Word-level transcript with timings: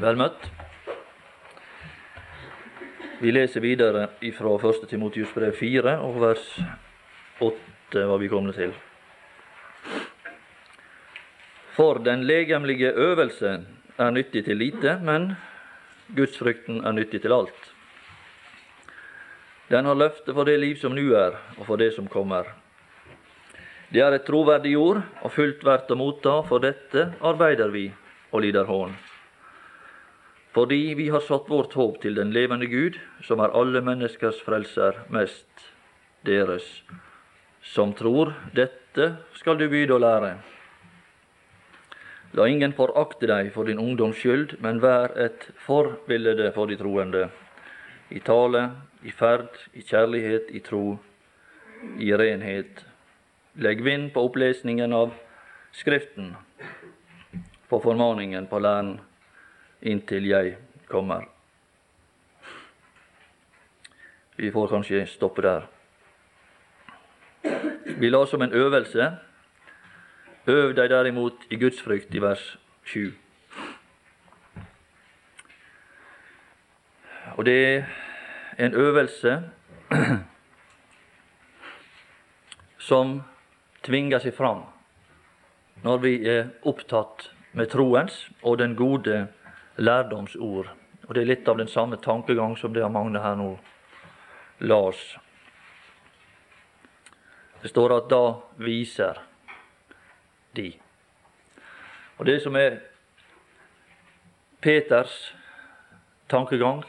Vel 0.00 0.16
møtt. 0.16 0.46
Vi 3.20 3.30
leser 3.30 3.60
videre 3.60 4.06
fra 4.34 4.54
1. 4.56 4.86
Timotius 4.88 5.34
brev 5.34 5.52
4 5.58 5.98
og 6.00 6.16
vers 6.22 6.46
8 7.44 8.06
var 8.08 8.22
vi 8.22 8.30
kommet 8.32 8.56
til. 8.56 8.72
For 11.76 12.00
den 12.04 12.24
legemlige 12.24 12.94
øvelse 12.96 13.52
er 13.98 14.10
nyttig 14.10 14.44
til 14.48 14.56
lite, 14.56 14.96
men 15.04 15.34
gudsfrykten 16.16 16.82
er 16.84 16.96
nyttig 16.96 17.22
til 17.22 17.36
alt. 17.36 17.70
Den 19.68 19.84
har 19.84 19.96
løfte 19.96 20.32
for 20.32 20.48
det 20.48 20.58
liv 20.60 20.76
som 20.80 20.96
nå 20.96 21.06
er, 21.16 21.36
og 21.58 21.68
for 21.68 21.76
det 21.76 21.92
som 21.94 22.08
kommer. 22.08 22.48
Det 23.92 24.00
er 24.00 24.16
et 24.16 24.24
troverdig 24.24 24.76
ord 24.76 25.04
og 25.20 25.32
fullt 25.32 25.64
verdt 25.64 25.92
å 25.92 26.00
motta, 26.00 26.40
for 26.48 26.64
dette 26.64 27.10
arbeider 27.20 27.72
vi 27.72 27.90
og 28.32 28.40
lider 28.44 28.68
hån. 28.68 29.11
Fordi 30.52 30.94
vi 30.94 31.08
har 31.08 31.20
satt 31.24 31.48
vårt 31.48 31.72
håp 31.72 32.00
til 32.02 32.18
den 32.18 32.32
levende 32.32 32.68
Gud, 32.68 32.98
som 33.24 33.40
er 33.40 33.54
alle 33.56 33.80
menneskers 33.80 34.42
frelser, 34.44 34.98
mest 35.08 35.68
deres. 36.28 36.66
Som 37.64 37.94
tror, 37.96 38.34
dette 38.52 39.14
skal 39.38 39.56
du 39.56 39.68
byde 39.72 39.96
å 39.96 40.02
lære. 40.02 40.34
La 42.36 42.48
ingen 42.48 42.72
forakte 42.76 43.28
deg 43.28 43.50
for 43.52 43.68
din 43.68 43.80
ungdoms 43.80 44.20
skyld, 44.20 44.58
men 44.64 44.80
vær 44.80 45.12
et 45.20 45.48
forbilde 45.64 46.52
for 46.52 46.68
de 46.68 46.76
troende. 46.80 47.26
I 48.12 48.20
tale, 48.24 48.66
i 49.04 49.12
ferd, 49.12 49.56
i 49.72 49.84
kjærlighet, 49.84 50.52
i 50.52 50.60
tro, 50.64 50.98
i 51.98 52.12
renhet 52.14 52.84
Legg 53.60 53.82
vind 53.84 54.12
på 54.14 54.22
opplesningen 54.24 54.94
av 54.96 55.10
Skriften, 55.76 56.30
på 57.68 57.80
formaningen 57.84 58.46
på 58.48 58.60
læren, 58.64 58.94
inntil 59.82 60.26
jeg 60.30 60.56
kommer. 60.88 61.26
Vi 64.36 64.50
får 64.50 64.68
kanskje 64.68 65.06
stoppe 65.06 65.42
der. 65.42 65.68
Vi 67.98 68.10
la 68.10 68.24
som 68.26 68.42
en 68.42 68.52
øvelse 68.52 69.10
Øv 70.46 70.72
deg 70.74 70.88
derimot 70.90 71.44
i 71.50 71.56
gudsfrykt 71.56 72.14
i 72.14 72.18
vers 72.18 72.58
7. 72.84 73.12
Og 77.36 77.44
det 77.46 77.54
er 77.66 77.84
en 78.58 78.74
øvelse 78.74 79.42
som 82.88 83.22
tvinger 83.86 84.18
seg 84.18 84.34
fram 84.34 84.64
når 85.86 86.02
vi 86.02 86.12
er 86.26 86.50
opptatt 86.66 87.30
med 87.52 87.70
troens 87.70 88.18
og 88.42 88.58
den 88.58 88.74
gode 88.74 89.28
lærdomsord. 89.76 90.70
Og 91.08 91.14
Det 91.14 91.22
er 91.22 91.26
litt 91.26 91.48
av 91.48 91.58
den 91.58 91.68
samme 91.68 91.96
tankegang 91.96 92.56
som 92.56 92.72
det 92.72 92.82
av 92.84 92.92
Magne 92.92 93.20
her 93.20 93.36
nå 93.36 93.50
la 94.62 94.78
oss. 94.88 95.02
Det 97.62 97.68
står 97.70 97.96
at 97.96 98.08
da 98.10 98.24
viser 98.58 99.18
de. 100.52 100.72
Og 102.18 102.26
Det 102.26 102.40
som 102.42 102.56
er 102.56 102.80
Peters 104.62 105.34
tankegang, 106.30 106.84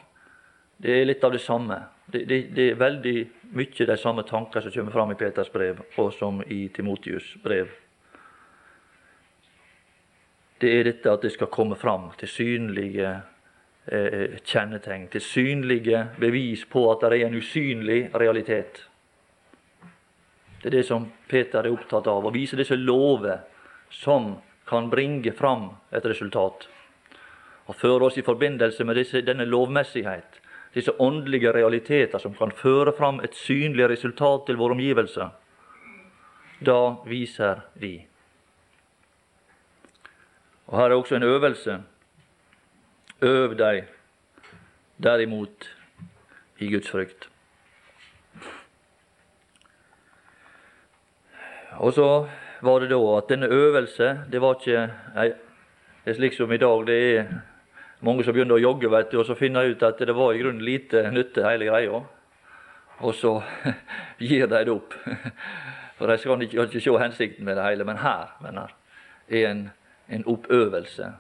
det 0.78 0.94
er 0.94 1.06
litt 1.06 1.24
av 1.24 1.32
det 1.32 1.42
samme. 1.42 1.80
Det, 2.06 2.26
det, 2.30 2.42
det 2.54 2.68
er 2.72 2.78
veldig 2.78 3.18
mye 3.58 3.88
de 3.88 3.98
samme 3.98 4.24
tanker 4.30 4.62
som 4.62 4.72
kommer 4.72 4.92
fram 4.92 5.12
i 5.12 5.18
Peters 5.18 5.50
brev, 5.50 5.82
og 5.98 6.14
som 6.14 6.44
i 6.46 6.68
Timotius 6.70 7.34
brev. 7.44 7.72
Det 10.60 10.72
er 10.72 10.88
dette 10.88 11.12
at 11.12 11.24
det 11.26 11.34
skal 11.34 11.52
komme 11.52 11.76
fram 11.76 12.10
til 12.18 12.30
synlige 12.30 13.10
eh, 13.86 14.38
kjennetegn, 14.46 15.08
til 15.12 15.22
synlige 15.22 16.06
bevis 16.20 16.66
på 16.70 16.86
at 16.92 17.04
det 17.04 17.12
er 17.12 17.28
en 17.28 17.40
usynlig 17.40 18.02
realitet. 18.16 18.86
Det 20.62 20.70
er 20.72 20.78
det 20.78 20.86
som 20.88 21.10
Peter 21.28 21.66
er 21.66 21.74
opptatt 21.74 22.08
av, 22.08 22.24
å 22.24 22.32
vise 22.32 22.56
disse 22.60 22.78
lover 22.80 23.42
som 23.92 24.36
kan 24.70 24.88
bringe 24.90 25.34
fram 25.36 25.68
et 25.92 26.06
resultat. 26.06 26.70
Og 27.68 27.76
føre 27.76 28.08
oss 28.08 28.18
i 28.18 28.24
forbindelse 28.24 28.86
med 28.88 28.96
disse, 29.00 29.22
denne 29.28 29.48
lovmessighet 29.48 30.40
disse 30.74 30.92
åndelige 31.00 31.54
realiteter 31.54 32.20
som 32.20 32.34
kan 32.34 32.52
føre 32.52 32.94
fram 32.98 33.22
et 33.24 33.36
synlig 33.38 33.90
resultat 33.90 34.48
til 34.48 34.58
våre 34.58 34.74
omgivelser, 34.74 35.30
da 36.66 36.80
viser 37.06 37.62
vi. 37.78 38.00
Og 40.74 40.80
Her 40.80 40.90
er 40.90 40.96
også 40.96 41.16
en 41.16 41.24
øvelse. 41.24 41.84
Øv 43.22 43.58
deg 43.58 43.84
derimot 45.04 45.68
i 46.58 46.72
Guds 46.74 46.90
frykt. 46.90 47.30
Og 51.78 51.94
så 51.94 52.28
var 52.62 52.80
det 52.80 52.90
da 52.90 52.98
at 53.18 53.30
denne 53.30 53.48
øvelse 53.48 54.08
det 54.32 54.42
var 54.42 54.56
ikke 54.56 54.90
det 56.06 56.12
er 56.12 56.18
slik 56.18 56.34
som 56.34 56.52
i 56.52 56.58
dag. 56.58 56.88
Det 56.88 57.18
er 57.18 57.30
mange 58.02 58.24
som 58.24 58.34
begynner 58.34 58.58
å 58.58 58.66
jogge, 58.66 58.90
vet 58.90 59.12
du, 59.12 59.20
og 59.20 59.30
så 59.30 59.38
finner 59.38 59.70
ut 59.70 59.84
at 59.84 60.02
det 60.02 60.16
var 60.16 60.34
i 60.34 60.42
grunnen 60.42 60.66
lite 60.66 61.06
nytte, 61.12 61.46
hele 61.46 61.70
greia. 61.70 62.02
Og 62.98 63.14
så 63.14 63.36
gir 64.18 64.48
de 64.48 64.66
det 64.66 64.74
opp. 64.74 64.98
For 66.02 66.10
de 66.10 66.18
skal 66.18 66.42
ikke, 66.42 66.66
ikke 66.66 66.82
se 66.82 66.98
hensikten 66.98 67.46
med 67.46 67.62
det 67.62 67.70
hele. 67.70 67.86
Men 67.86 68.02
her 68.02 68.36
venner, 68.42 68.74
er 69.30 69.50
en, 69.52 69.66
en 70.10 70.26
oppøvelse 70.26 71.14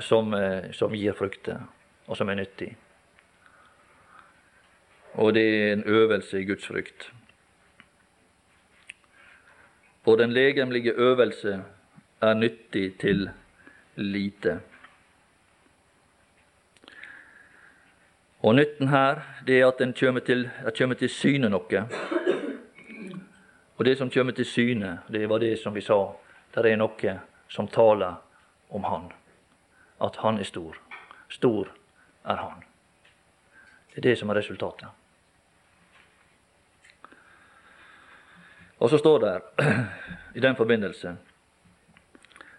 som, 0.00 0.34
eh, 0.34 0.72
som 0.72 0.94
gir 0.94 1.12
frukter, 1.12 1.60
og 2.06 2.16
som 2.16 2.28
er 2.28 2.34
nyttig. 2.34 2.76
Og 5.14 5.34
det 5.34 5.42
er 5.42 5.72
en 5.72 5.82
øvelse 5.86 6.40
i 6.40 6.44
Guds 6.44 6.66
frykt. 6.66 7.12
Og 10.06 10.18
den 10.18 10.32
legemlige 10.32 10.92
øvelse 10.92 11.64
er 12.20 12.34
nyttig 12.34 12.98
til 12.98 13.30
lite. 13.96 14.60
Og 18.42 18.54
nytten 18.54 18.88
her 18.88 19.20
det 19.46 19.60
er 19.60 19.66
at 19.66 19.80
en 19.80 19.94
kommer 19.94 20.20
til, 20.20 20.50
til 20.98 21.08
syne 21.08 21.48
noe. 21.48 21.88
Og 23.76 23.84
det 23.84 23.98
som 23.98 24.10
kommer 24.10 24.32
til 24.32 24.46
syne, 24.46 24.98
det 25.12 25.28
var 25.28 25.38
det 25.38 25.58
som 25.58 25.74
vi 25.74 25.80
sa. 25.80 26.12
Det 26.54 26.72
er 26.72 26.76
noe 26.76 27.18
som 27.48 27.68
taler 27.68 28.14
om 28.68 28.84
Han. 28.84 29.12
At 29.98 30.16
Han 30.16 30.38
er 30.38 30.44
stor. 30.44 30.78
Stor 31.28 31.72
er 32.24 32.36
Han. 32.36 32.64
Det 33.90 33.98
er 33.98 34.10
det 34.10 34.18
som 34.18 34.30
er 34.30 34.34
resultatet. 34.34 34.88
Og 38.78 38.90
så 38.90 38.98
står 38.98 39.18
det 39.18 39.42
i 40.38 40.40
den 40.40 40.56
forbindelse 40.56 41.16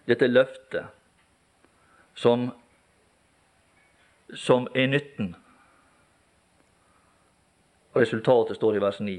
dette 0.10 0.28
løftet 0.28 0.86
som, 2.18 2.50
som 4.34 4.68
er 4.76 4.90
nytten 4.90 5.36
Resultatet 7.94 8.56
står 8.56 8.76
i 8.76 8.80
vers 8.80 9.00
9. 9.00 9.14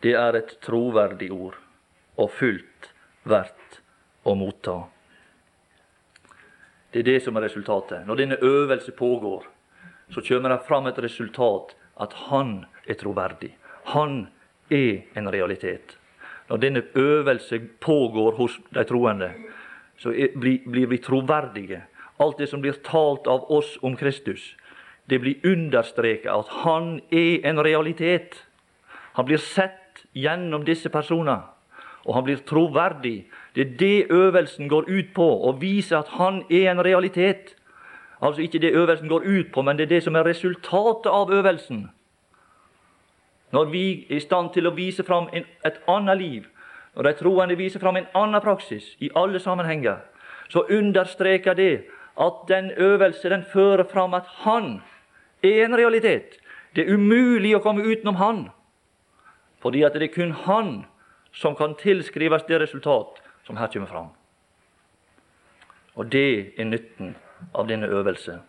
Det 0.00 0.12
er 0.14 0.36
et 0.38 0.52
troverdig 0.62 1.32
ord 1.34 1.56
og 2.16 2.30
fullt 2.30 2.90
verdt 3.26 3.63
å 4.24 4.34
motta. 4.34 4.82
Det 6.92 7.02
er 7.02 7.08
det 7.08 7.20
som 7.24 7.36
er 7.36 7.46
resultatet. 7.48 8.06
Når 8.06 8.20
denne 8.20 8.38
øvelse 8.42 8.92
pågår, 8.94 9.46
så 10.14 10.22
kommer 10.22 10.52
det 10.52 10.64
fram 10.68 10.86
et 10.86 10.98
resultat 11.02 11.74
at 12.00 12.12
han 12.28 12.64
er 12.86 12.98
troverdig. 13.00 13.54
Han 13.94 14.26
er 14.70 15.04
en 15.18 15.30
realitet. 15.32 15.96
Når 16.48 16.60
denne 16.60 16.82
øvelse 16.94 17.58
pågår 17.80 18.36
hos 18.36 18.58
de 18.74 18.84
troende, 18.84 19.32
så 19.98 20.12
blir 20.36 20.86
vi 20.86 20.98
troverdige. 20.98 21.82
Alt 22.20 22.38
det 22.38 22.48
som 22.48 22.60
blir 22.60 22.78
talt 22.84 23.26
av 23.26 23.50
oss 23.50 23.78
om 23.82 23.96
Kristus, 23.96 24.54
det 25.10 25.18
blir 25.18 25.42
understreket 25.46 26.30
at 26.32 26.48
han 26.64 27.00
er 27.10 27.44
en 27.48 27.60
realitet. 27.64 28.38
Han 29.12 29.26
blir 29.26 29.38
sett 29.38 30.04
gjennom 30.14 30.64
disse 30.64 30.88
personer, 30.88 31.42
og 32.04 32.14
han 32.14 32.24
blir 32.24 32.44
troverdig. 32.46 33.24
Det 33.54 33.60
er 33.60 33.76
det 33.78 34.06
øvelsen 34.10 34.68
går 34.68 34.84
ut 34.88 35.14
på, 35.14 35.26
å 35.48 35.52
vise 35.60 35.96
at 35.96 36.08
han 36.18 36.42
er 36.50 36.70
en 36.70 36.84
realitet. 36.84 37.54
Altså 38.22 38.42
ikke 38.42 38.58
det 38.58 38.74
øvelsen 38.74 39.08
går 39.08 39.22
ut 39.24 39.52
på, 39.54 39.62
men 39.62 39.78
det 39.78 39.84
er 39.84 39.94
det 39.94 40.02
som 40.02 40.16
er 40.16 40.26
resultatet 40.26 41.10
av 41.10 41.30
øvelsen. 41.32 41.90
Når 43.52 43.64
vi 43.64 44.06
er 44.10 44.16
i 44.16 44.20
stand 44.20 44.50
til 44.54 44.66
å 44.66 44.74
vise 44.74 45.04
fram 45.06 45.28
en, 45.32 45.44
et 45.64 45.78
annet 45.88 46.18
liv, 46.18 46.46
når 46.94 47.02
de 47.02 47.12
troende 47.18 47.58
viser 47.58 47.80
fram 47.80 47.96
en 47.96 48.10
annen 48.14 48.42
praksis 48.42 48.96
i 48.98 49.10
alle 49.14 49.38
sammenhenger, 49.38 49.96
så 50.48 50.64
understreker 50.70 51.54
det 51.54 51.84
at 52.20 52.48
den 52.48 52.70
øvelse 52.76 53.30
den 53.30 53.44
fører 53.52 53.84
fram 53.92 54.14
at 54.14 54.26
Han 54.26 54.82
er 55.42 55.64
en 55.64 55.76
realitet. 55.76 56.38
Det 56.74 56.84
er 56.84 56.94
umulig 56.94 57.56
å 57.56 57.62
komme 57.62 57.82
utenom 57.82 58.14
Han, 58.14 58.48
fordi 59.62 59.82
at 59.82 59.94
det 59.94 60.02
er 60.02 60.14
kun 60.14 60.32
Han 60.32 60.84
som 61.32 61.54
kan 61.56 61.74
tilskrives 61.74 62.42
det 62.48 62.60
resultat 62.60 63.22
som 63.46 63.56
her 63.56 63.70
kommer 63.72 63.90
fram. 63.90 64.10
Og 65.94 66.10
det 66.10 66.54
er 66.58 66.64
nytten 66.64 67.14
av 67.54 67.68
denne 67.68 67.86
øvelse, 67.86 68.40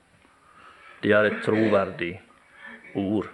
det 1.04 1.12
er 1.14 1.28
et 1.30 1.42
troverdig 1.46 2.22
ord. 2.96 3.28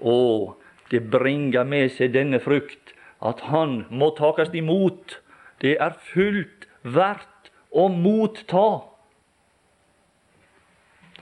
Og 0.00 0.60
det 0.90 1.06
bringer 1.10 1.64
med 1.64 1.88
seg 1.94 2.12
denne 2.14 2.40
frukt, 2.42 2.92
at 3.24 3.40
han 3.48 3.86
må 3.90 4.10
takast 4.18 4.54
imot. 4.54 5.20
Det 5.62 5.78
er 5.80 5.96
fullt 6.12 6.66
verdt 6.82 7.50
å 7.72 7.88
motta. 7.88 8.66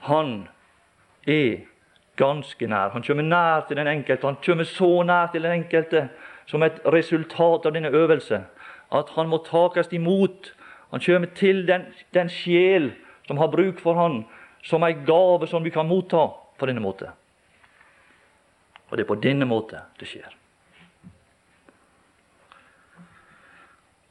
Han 0.09 0.35
er 1.27 1.63
ganske 2.19 2.67
nær. 2.67 2.91
Han 2.97 3.07
kommer 3.07 3.23
nær 3.23 3.65
til 3.69 3.79
den 3.79 3.91
enkelte. 3.91 4.27
Han 4.27 4.43
kommer 4.45 4.67
så 4.69 4.91
nær 5.07 5.31
til 5.33 5.47
den 5.47 5.63
enkelte 5.63 6.09
som 6.51 6.63
et 6.63 6.83
resultat 6.93 7.67
av 7.67 7.73
denne 7.73 7.95
øvelse 7.95 8.43
at 8.95 9.11
han 9.17 9.31
må 9.31 9.41
takast 9.47 9.93
imot. 9.97 10.53
Han 10.93 11.03
kommer 11.03 11.33
til 11.35 11.65
den, 11.67 11.89
den 12.15 12.31
sjel 12.31 12.93
som 13.27 13.41
har 13.41 13.51
bruk 13.53 13.81
for 13.83 13.99
han, 13.99 14.23
som 14.65 14.85
ei 14.87 14.95
gave 15.07 15.49
som 15.51 15.65
vi 15.65 15.73
kan 15.75 15.89
motta 15.89 16.29
på 16.59 16.69
denne 16.71 16.83
måten. 16.85 17.11
Og 18.91 18.97
det 18.97 19.05
er 19.05 19.11
på 19.11 19.21
denne 19.21 19.49
måten 19.49 19.83
det 19.99 20.09
skjer. 20.09 20.33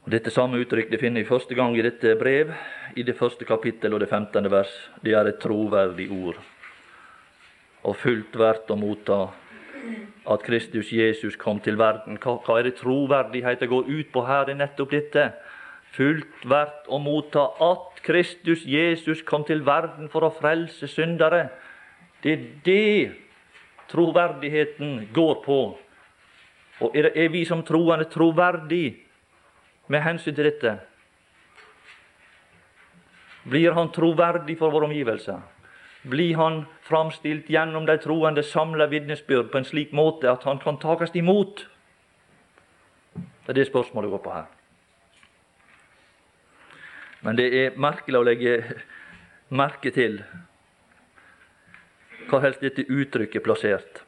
Og 0.04 0.12
Dette 0.12 0.28
samme 0.28 0.60
uttrykk 0.60 0.90
det 0.92 1.00
finner 1.00 1.22
vi 1.22 1.30
første 1.30 1.56
gang 1.56 1.78
i 1.78 1.84
dette 1.84 2.12
brev, 2.20 2.50
i 2.92 3.02
det 3.02 3.16
første 3.16 3.46
kapittel 3.48 3.94
og 3.96 4.02
det 4.02 4.10
15. 4.10 4.50
vers. 4.52 4.74
Det 5.00 5.14
er 5.16 5.30
et 5.30 5.40
troverdig 5.40 6.10
ord, 6.12 6.36
og 7.88 7.96
fullt 7.96 8.36
verdt 8.36 8.74
å 8.74 8.76
motta 8.76 9.22
at 10.26 10.42
Kristus 10.42 10.92
Jesus 10.92 11.36
kom 11.36 11.60
til 11.60 11.78
verden. 11.78 12.18
Hva, 12.22 12.38
er 12.58 12.68
det 12.68 12.78
troverdigheten 12.80 13.68
går 13.68 13.90
ut 13.90 14.12
på 14.12 14.24
her? 14.26 14.48
Er 14.48 14.58
nettopp 14.58 14.94
dette. 14.94 15.28
Fullt 15.94 16.46
verdt 16.50 16.88
å 16.90 16.98
motta 16.98 17.44
at 17.62 18.00
Kristus 18.04 18.64
Jesus 18.66 19.22
kom 19.22 19.44
til 19.46 19.62
verden 19.66 20.10
for 20.10 20.26
å 20.26 20.32
frelse 20.34 20.88
syndere. 20.90 21.48
Det 22.24 22.32
er 22.32 22.44
det 22.64 23.12
troverdigheten 23.92 25.08
går 25.14 25.34
på. 25.44 25.60
Og 26.82 26.96
er, 26.96 27.12
er 27.14 27.30
vi 27.30 27.44
som 27.46 27.62
troende 27.62 28.08
troverdige 28.10 28.96
med 29.92 30.02
hensyn 30.02 30.34
til 30.34 30.48
dette? 30.48 30.78
Blir 33.44 33.76
han 33.76 33.92
troverdig 33.92 34.56
for 34.58 34.72
våre 34.72 34.88
omgivelser? 34.88 35.53
Blir 36.04 36.36
han 36.36 36.64
framstilt 36.84 37.48
gjennom 37.48 37.86
de 37.86 37.96
troende 37.98 38.42
samla 38.44 38.86
vitnesbyrd 38.92 39.48
på 39.52 39.58
en 39.58 39.64
slik 39.64 39.92
måte 39.96 40.28
at 40.28 40.44
han 40.44 40.60
kan 40.60 40.76
takast 40.80 41.16
imot? 41.16 41.64
Det 43.14 43.52
er 43.52 43.60
det 43.60 43.68
spørsmålet 43.70 44.12
går 44.12 44.22
på 44.24 44.34
her. 44.34 44.50
Men 47.24 47.38
det 47.40 47.46
er 47.56 47.78
merkelig 47.80 48.20
å 48.20 48.26
legge 48.26 48.56
merke 49.48 49.92
til 49.94 50.18
hva 52.28 52.40
helst 52.44 52.60
dette 52.64 52.84
uttrykket 52.84 53.40
er 53.40 53.44
plassert. 53.44 54.02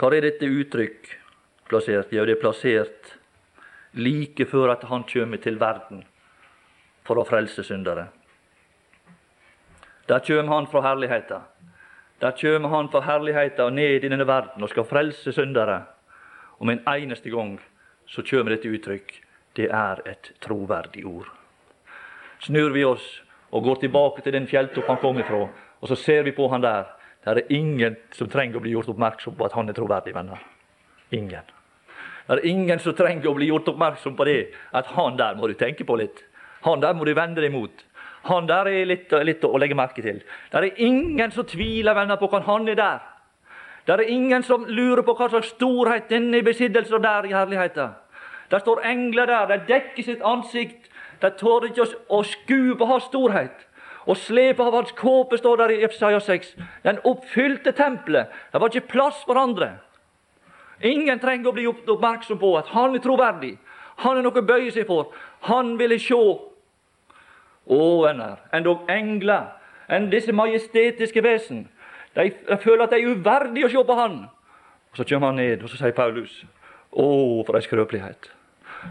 Hva 0.00 0.10
er 0.12 0.26
dette 0.26 0.48
uttrykk 0.48 1.08
plassert? 1.70 2.12
Jo, 2.12 2.24
det 2.24 2.36
er 2.36 2.42
plassert 2.42 3.14
like 3.96 4.44
før 4.50 4.74
at 4.74 4.84
han 4.90 5.06
kommer 5.08 5.40
til 5.40 5.56
verden 5.60 6.02
for 7.06 7.20
å 7.20 7.26
frelse 7.28 7.64
syndere. 7.64 8.08
Der 10.08 10.20
kjem 10.20 10.48
han 10.48 10.66
fra 10.66 10.82
herligheten. 10.84 11.40
Der 12.20 12.32
kjem 12.36 12.64
han 12.64 12.88
fra 12.92 13.00
herligheten 13.00 13.64
og 13.64 13.72
ned 13.72 13.96
i 13.96 14.08
denne 14.08 14.26
verden 14.26 14.62
og 14.62 14.68
skal 14.68 14.84
frelse 14.84 15.32
syndere. 15.32 15.82
Med 16.60 16.78
en 16.78 16.88
eneste 16.88 17.30
gang 17.30 17.58
så 18.06 18.22
kjem 18.22 18.48
dette 18.52 18.68
uttrykk. 18.68 19.14
Det 19.56 19.70
er 19.70 20.02
et 20.08 20.32
troverdig 20.40 21.06
ord. 21.06 21.28
Snur 22.40 22.72
vi 22.74 22.84
oss 22.84 23.04
og 23.50 23.64
går 23.64 23.80
tilbake 23.80 24.22
til 24.22 24.32
den 24.32 24.48
fjelltopp 24.50 24.88
han 24.88 25.00
kom 25.00 25.18
ifra, 25.18 25.46
og 25.80 25.88
så 25.88 25.96
ser 25.96 26.22
vi 26.22 26.32
på 26.36 26.48
han 26.48 26.62
der. 26.62 26.84
Der 27.24 27.40
er 27.40 27.52
ingen 27.52 27.96
som 28.12 28.28
trenger 28.28 28.58
å 28.58 28.64
bli 28.64 28.74
gjort 28.74 28.90
oppmerksom 28.92 29.36
på 29.38 29.46
at 29.46 29.54
han 29.56 29.68
er 29.68 29.76
troverdig, 29.76 30.14
venner. 30.14 30.42
Ingen. 31.10 31.52
Det 32.26 32.38
er 32.38 32.46
ingen 32.48 32.80
som 32.80 32.96
trenger 32.96 33.30
å 33.30 33.36
bli 33.38 33.48
gjort 33.48 33.68
oppmerksom 33.72 34.16
på 34.16 34.26
det, 34.28 34.40
at 34.72 34.92
han 34.96 35.16
der 35.16 35.36
må 35.38 35.48
du 35.48 35.54
tenke 35.54 35.84
på 35.84 35.96
litt. 35.96 36.24
Han 36.64 36.80
der 36.80 36.92
må 36.96 37.04
du 37.04 37.14
vende 37.14 37.40
deg 37.40 37.52
mot. 37.52 37.84
Han 38.24 38.46
der 38.48 38.68
er 38.70 38.86
litt, 38.88 39.12
litt 39.26 39.44
å 39.44 39.58
legge 39.60 39.76
merke 39.76 40.02
til. 40.02 40.22
Det 40.50 40.60
er 40.60 40.80
ingen 40.82 41.32
som 41.34 41.44
tviler 41.48 41.96
venner 41.96 42.16
på 42.16 42.30
hvem 42.32 42.46
han 42.46 42.68
er 42.72 42.78
der. 42.78 43.02
Det 43.84 43.98
er 43.98 44.08
ingen 44.08 44.42
som 44.42 44.64
lurer 44.64 45.04
på 45.04 45.12
hva 45.18 45.28
slags 45.28 45.52
storhet 45.52 46.08
denne 46.08 46.40
besittelse 46.44 47.00
der 47.04 47.28
i 47.28 47.34
herligheten. 47.36 47.92
Der 48.50 48.58
står 48.58 48.80
engler 48.88 49.26
der, 49.28 49.46
de 49.46 49.58
dekker 49.68 50.02
sitt 50.02 50.24
ansikt. 50.24 50.88
De 51.20 51.30
tør 51.36 51.68
ikke 51.68 51.84
å, 52.08 52.22
skue 52.24 52.76
på 52.80 52.88
hans 52.88 53.08
storhet. 53.10 53.66
Og 54.06 54.16
slepet 54.20 54.64
av 54.64 54.76
hans 54.76 54.92
kåpe 54.96 55.36
står 55.40 55.60
der 55.62 55.74
i 55.74 55.82
Epsaia 55.84 56.20
6. 56.20 56.54
Den 56.84 57.00
oppfylte 57.08 57.72
tempelet. 57.72 58.32
Det 58.52 58.60
var 58.60 58.72
ikke 58.72 58.92
plass 58.92 59.20
for 59.24 59.40
andre. 59.40 59.70
Ingen 60.84 61.20
trenger 61.20 61.48
å 61.52 61.56
bli 61.56 61.68
oppmerksom 61.68 62.40
på 62.40 62.56
at 62.58 62.72
han 62.72 62.96
er 62.96 63.04
troverdig. 63.04 63.54
Han 64.04 64.18
er 64.18 64.26
noe 64.26 64.40
å 64.40 64.48
bøye 64.48 64.72
seg 64.74 64.88
for. 64.88 65.12
Han 65.48 65.76
ville 65.80 66.00
se 66.02 66.18
å, 67.66 67.80
venner, 68.04 68.40
endog 68.52 68.88
engler, 68.92 69.54
enn 69.88 70.10
disse 70.12 70.32
majestetiske 70.32 71.22
vesen. 71.24 71.64
De, 72.14 72.30
føler 72.62 72.84
at 72.84 72.94
de 72.94 73.00
er 73.00 73.16
uverdige 73.16 73.68
å 73.68 73.72
se 73.72 73.84
på 73.86 73.98
Han. 73.98 74.20
Og 74.92 75.00
Så 75.00 75.06
kommer 75.08 75.32
han 75.32 75.40
ned, 75.40 75.62
og 75.62 75.70
så 75.70 75.80
sier 75.80 75.94
Paulus 75.96 76.44
Å, 76.94 77.06
for 77.42 77.56
ei 77.58 77.64
skrøpelighet. 77.64 78.28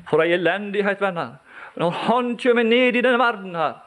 For 0.10 0.20
ei 0.20 0.34
elendighet, 0.36 1.00
venner. 1.02 1.38
Når 1.80 1.92
Han 2.10 2.34
kommer 2.38 2.68
ned 2.68 2.98
i 2.98 3.02
denne 3.02 3.20
verden 3.22 3.56
her, 3.56 3.80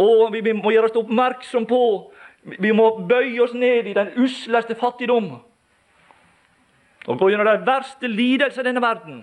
og 0.00 0.32
vi 0.32 0.54
må 0.56 0.72
gjøre 0.72 0.88
oss 0.88 0.96
oppmerksom 0.96 1.66
på 1.68 1.80
Vi 2.62 2.72
må 2.72 2.86
bøye 3.06 3.42
oss 3.44 3.52
ned 3.54 3.86
i 3.86 3.94
den 3.94 4.14
usleste 4.18 4.74
fattigdom. 4.74 5.28
Og 7.06 7.18
gå 7.18 7.28
gjennom 7.30 7.46
de 7.46 7.66
verste 7.66 8.08
lidelser 8.10 8.64
i 8.64 8.70
denne 8.70 8.82
verden. 8.82 9.20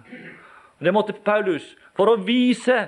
Det 0.79 0.93
måtte 0.95 1.17
Paulus 1.25 1.65
for 1.97 2.13
å 2.13 2.19
vise 2.23 2.85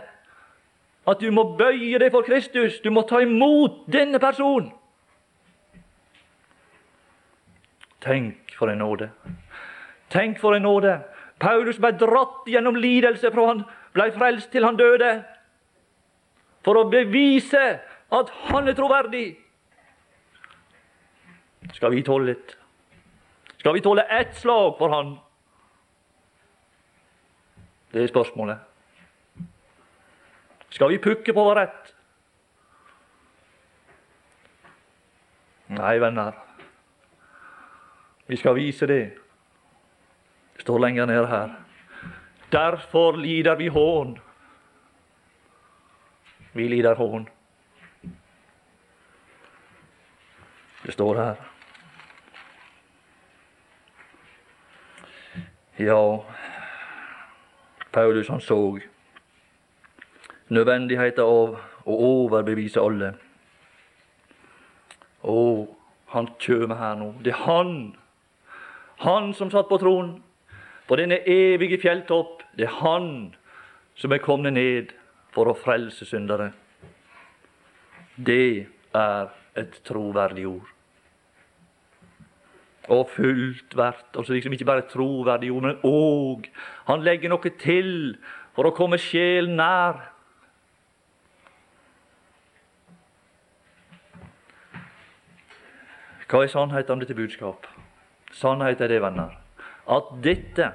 at 1.12 1.20
du 1.22 1.32
må 1.34 1.44
bøye 1.60 2.00
deg 2.00 2.12
for 2.14 2.26
Kristus. 2.26 2.80
Du 2.84 2.90
må 2.94 3.04
ta 3.08 3.22
imot 3.24 3.84
denne 3.92 4.20
personen. 4.22 4.72
Tenk 8.02 8.56
for 8.58 8.72
en 8.72 8.82
nåde. 8.82 9.12
Tenk 10.10 10.40
for 10.42 10.58
en 10.58 10.66
nåde. 10.66 10.96
Paulus 11.42 11.78
ble 11.82 11.92
dratt 11.98 12.48
gjennom 12.50 12.78
lidelse 12.78 13.32
fra 13.34 13.46
han 13.50 13.64
ble 13.94 14.08
frelst 14.16 14.52
til 14.54 14.66
han 14.66 14.80
døde. 14.80 15.12
For 16.66 16.78
å 16.78 16.88
bevise 16.90 17.62
at 18.12 18.34
han 18.50 18.70
er 18.70 18.78
troverdig. 18.78 19.28
Skal 21.78 21.94
vi 21.94 22.02
tåle 22.06 22.34
litt? 22.34 22.56
Skal 23.62 23.78
vi 23.78 23.84
tåle 23.86 24.06
ett 24.10 24.34
slag 24.38 24.76
for 24.80 24.94
han? 24.94 25.16
Det 27.94 28.04
er 28.04 28.10
spørsmålet. 28.10 28.71
Skal 30.72 30.90
vi 30.90 31.02
pukke 31.04 31.34
på 31.34 31.44
vår 31.44 31.56
rett? 31.56 31.92
Nei, 35.72 35.98
venner. 36.00 36.36
Vi 38.28 38.38
skal 38.40 38.56
vise 38.56 38.88
det. 38.88 39.04
Det 40.56 40.64
står 40.64 40.80
lenger 40.80 41.06
nede 41.06 41.28
her. 41.28 41.54
Derfor 42.52 43.20
lider 43.20 43.56
vi 43.56 43.68
hån. 43.68 44.18
Vi 46.54 46.68
lider 46.68 46.96
hån. 46.96 47.28
Det 50.86 50.94
står 50.94 51.16
her. 51.16 51.36
Ja, 55.78 56.26
Paulus 57.92 58.28
han 58.28 58.42
så 58.42 58.80
nødvendigheten 60.52 61.24
av 61.24 61.58
å 61.88 61.98
overbevise 62.08 62.82
alle. 62.82 63.14
Å, 65.22 65.38
han 66.14 66.30
kjem 66.42 66.74
her 66.76 66.98
nå. 67.00 67.12
Det 67.24 67.34
er 67.34 67.44
han. 67.46 67.76
Han 69.06 69.32
som 69.38 69.52
satt 69.54 69.70
på 69.70 69.80
tronen, 69.82 70.20
på 70.88 70.98
denne 71.00 71.22
evige 71.30 71.80
fjelltopp. 71.82 72.44
Det 72.58 72.68
er 72.68 72.82
han 72.82 73.32
som 73.96 74.12
er 74.12 74.24
kommet 74.24 74.54
ned 74.58 74.92
for 75.32 75.48
å 75.48 75.58
frelse 75.58 76.06
syndere. 76.06 76.52
Det 78.16 78.68
er 78.94 79.32
et 79.58 79.82
troverdig 79.88 80.46
ord. 80.50 80.68
Og 82.92 83.08
fullt 83.14 83.76
verdt. 83.78 84.18
Altså 84.18 84.36
liksom 84.36 84.54
ikke 84.54 84.68
bare 84.68 84.88
troverdig 84.90 85.52
ord, 85.54 85.64
men 85.64 85.84
òg 85.88 86.50
Han 86.90 87.06
legger 87.06 87.30
noe 87.32 87.52
til 87.62 88.18
for 88.56 88.68
å 88.68 88.76
komme 88.76 89.00
sjelen 89.00 89.56
nær. 89.56 90.11
Hva 96.32 96.46
er 96.46 96.48
sannheten 96.48 96.94
om 96.94 97.00
dette 97.02 97.16
budskap? 97.16 97.66
Sannheten 98.32 98.86
er 98.86 98.88
det, 98.88 99.02
venner, 99.04 99.34
at 99.92 100.14
dette 100.24 100.70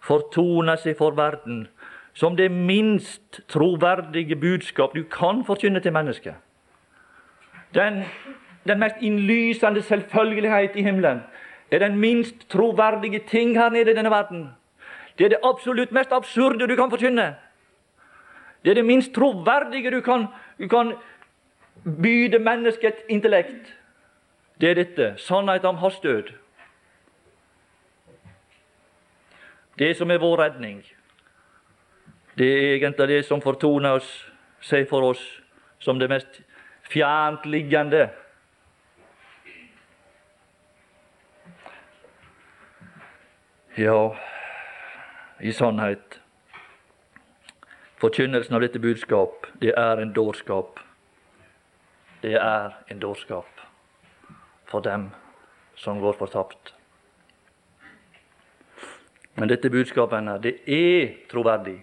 fortoner 0.00 0.80
seg 0.80 0.96
for 0.96 1.12
verden 1.18 1.66
som 2.16 2.36
det 2.38 2.48
minst 2.48 3.42
troverdige 3.50 4.38
budskap 4.40 4.94
du 4.94 5.02
kan 5.04 5.42
forkynne 5.44 5.80
til 5.84 5.92
mennesket. 5.92 6.34
den, 7.74 8.04
den 8.68 8.78
mest 8.78 8.96
innlysende 9.00 9.82
selvfølgelighet 9.82 10.76
i 10.76 10.82
himmelen, 10.82 11.20
er 11.70 11.78
den 11.78 11.98
minst 11.98 12.48
troverdige 12.48 13.20
ting 13.28 13.58
her 13.58 13.68
nede 13.68 13.90
i 13.90 13.94
denne 13.94 14.10
verden. 14.10 14.48
Det 15.18 15.24
er 15.24 15.28
det 15.28 15.44
absolutt 15.44 15.92
mest 15.92 16.12
absurde 16.12 16.68
du 16.68 16.76
kan 16.76 16.90
forkynne. 16.90 17.34
Det 18.64 18.70
er 18.70 18.74
det 18.74 18.84
minst 18.84 19.12
troverdige 19.12 19.90
du 19.90 20.00
kan, 20.00 20.26
du 20.58 20.68
kan 20.68 20.94
byde 22.02 22.38
mennesket 22.38 22.94
intellekt. 23.08 23.74
Det 24.60 24.70
er 24.70 24.74
dette 24.74 25.14
sannhet 25.18 25.64
om 25.64 25.76
hans 25.76 25.98
død. 26.00 26.32
Det 29.78 29.96
som 29.96 30.10
er 30.10 30.18
vår 30.18 30.36
redning, 30.42 30.84
det 32.38 32.46
er 32.46 32.74
egentlig 32.74 33.08
det 33.08 33.24
som 33.24 33.42
fortoner 33.42 33.98
oss, 33.98 34.10
seg 34.60 34.86
for 34.88 35.02
oss 35.10 35.22
som 35.82 35.98
det 35.98 36.08
mest 36.10 36.40
fjerntliggende. 36.90 38.06
Ja, 43.76 44.14
i 45.40 45.52
sannhet 45.52 46.20
Forkynnelsen 47.98 48.54
av 48.54 48.60
dette 48.60 48.78
budskap, 48.78 49.46
det 49.62 49.72
er 49.80 50.02
en 50.02 50.12
dårskap. 50.12 50.78
Det 52.22 52.34
er 52.36 52.74
en 52.90 53.00
dårskap 53.00 53.53
for 54.74 54.82
dem 54.82 55.10
som 55.78 56.00
går 56.02 56.16
fortapt. 56.18 56.74
Men 59.38 59.48
dette 59.48 59.70
budskapet 59.70 60.42
det 60.42 60.54
er 60.66 61.12
troverdig. 61.30 61.76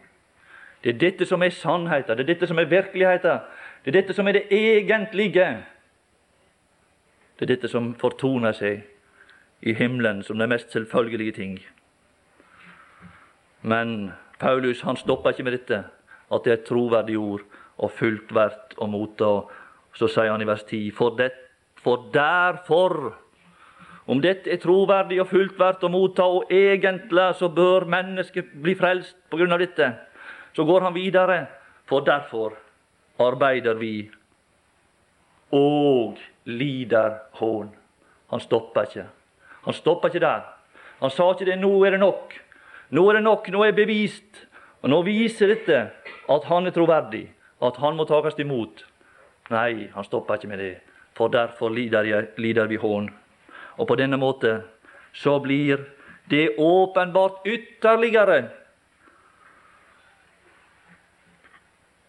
Det 0.84 0.96
er 0.96 1.00
dette 1.00 1.26
som 1.26 1.44
er 1.44 1.54
sannheten, 1.56 2.18
det 2.18 2.26
er 2.26 2.34
dette 2.34 2.48
som 2.48 2.60
er 2.60 2.68
virkeligheten. 2.68 3.40
Det 3.84 3.92
er 3.92 4.02
dette 4.02 4.14
som 4.14 4.28
er 4.28 4.32
det 4.32 4.48
egentlige. 4.52 5.46
Det 7.40 7.46
er 7.46 7.54
dette 7.54 7.70
som 7.72 7.94
fortoner 7.96 8.52
seg 8.52 8.84
i 9.62 9.74
himmelen 9.74 10.24
som 10.24 10.38
de 10.38 10.48
mest 10.48 10.74
selvfølgelige 10.74 11.32
ting. 11.32 11.60
Men 13.62 14.12
Paulus 14.40 14.82
han 14.82 14.98
stopper 14.98 15.32
ikke 15.32 15.44
med 15.44 15.58
dette, 15.60 15.84
at 16.32 16.44
det 16.44 16.52
er 16.52 16.60
et 16.60 16.68
troverdig 16.68 17.18
ord 17.18 17.46
og 17.78 17.92
fullt 17.92 18.34
verdt 18.36 18.76
å 18.78 18.90
motta. 18.90 19.32
Så 19.94 20.10
sier 20.12 20.32
han 20.32 20.42
i 20.42 20.50
vers 20.50 20.64
10.: 20.64 20.92
For, 20.98 21.16
det, 21.18 21.32
for 21.84 22.08
derfor 22.14 23.14
om 24.12 24.22
dette 24.22 24.50
er 24.52 24.60
troverdig 24.62 25.22
og 25.22 25.30
fullt 25.30 25.60
verdt 25.60 25.84
å 25.86 25.92
motta, 25.92 26.26
og 26.26 26.50
egentlig 26.52 27.28
så 27.40 27.50
bør 27.54 27.86
mennesket 27.90 28.50
bli 28.64 28.74
frelst 28.76 29.16
på 29.30 29.40
grunn 29.40 29.54
av 29.54 29.62
dette, 29.62 29.88
så 30.56 30.66
går 30.68 30.88
han 30.88 30.96
videre. 30.96 31.38
For 31.88 32.04
derfor 32.08 32.56
arbeider 33.20 33.76
vi 33.76 34.10
og 35.52 36.20
lider 36.48 37.18
hån. 37.40 37.72
Han 38.32 38.44
stopper 38.44 38.88
ikke. 38.88 39.06
Han 39.66 39.76
stopper 39.76 40.10
ikke 40.10 40.24
der. 40.24 40.46
Han 41.02 41.12
sa 41.12 41.32
ikke 41.32 41.46
det 41.46 41.60
'nå 41.60 41.86
er 41.86 41.92
det 41.92 42.00
nok'. 42.00 42.40
Nå 42.92 43.10
er 43.10 43.14
det 43.14 43.24
nok, 43.24 43.50
nå 43.50 43.64
er 43.64 43.72
bevist. 43.72 44.48
Og 44.82 44.90
Nå 44.90 45.02
viser 45.02 45.48
dette 45.48 45.92
at 46.30 46.44
han 46.44 46.68
er 46.68 46.72
troverdig, 46.72 47.32
at 47.62 47.78
han 47.78 47.96
må 47.96 48.06
takes 48.06 48.40
imot. 48.40 48.86
Nei, 49.50 49.90
han 49.94 50.04
stopper 50.04 50.34
ikke 50.36 50.48
med 50.48 50.60
det. 50.60 50.91
For 51.22 51.30
derfor 51.30 51.70
lider, 51.70 52.08
jeg, 52.10 52.28
lider 52.42 52.66
vi 52.66 52.80
hån. 52.82 53.12
Og 53.78 53.88
på 53.88 53.96
denne 54.00 54.18
måte 54.18 54.56
så 55.14 55.36
blir 55.44 55.84
det 56.34 56.56
åpenbart 56.58 57.46
ytterligere 57.46 58.40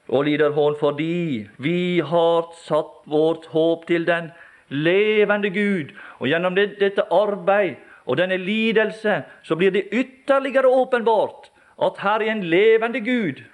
og 0.09 0.25
lider 0.25 0.57
hån 0.57 0.79
fordi 0.81 1.45
vi 1.61 2.01
har 2.01 2.49
satt 2.65 3.05
vårt 3.13 3.51
håp 3.53 3.85
til 3.93 4.09
den 4.09 4.33
levende 4.73 5.53
Gud. 5.53 5.93
Og 6.17 6.33
gjennom 6.33 6.57
det, 6.57 6.79
dette 6.81 7.05
arbeid 7.13 7.77
og 8.09 8.17
denne 8.17 8.41
lidelse 8.41 9.23
så 9.45 9.61
blir 9.61 9.77
det 9.77 9.91
ytterligere 9.93 10.73
åpenbart 10.73 11.53
at 11.85 12.01
her 12.01 12.25
er 12.25 12.33
en 12.33 12.47
levende 12.49 13.05
Gud. 13.05 13.45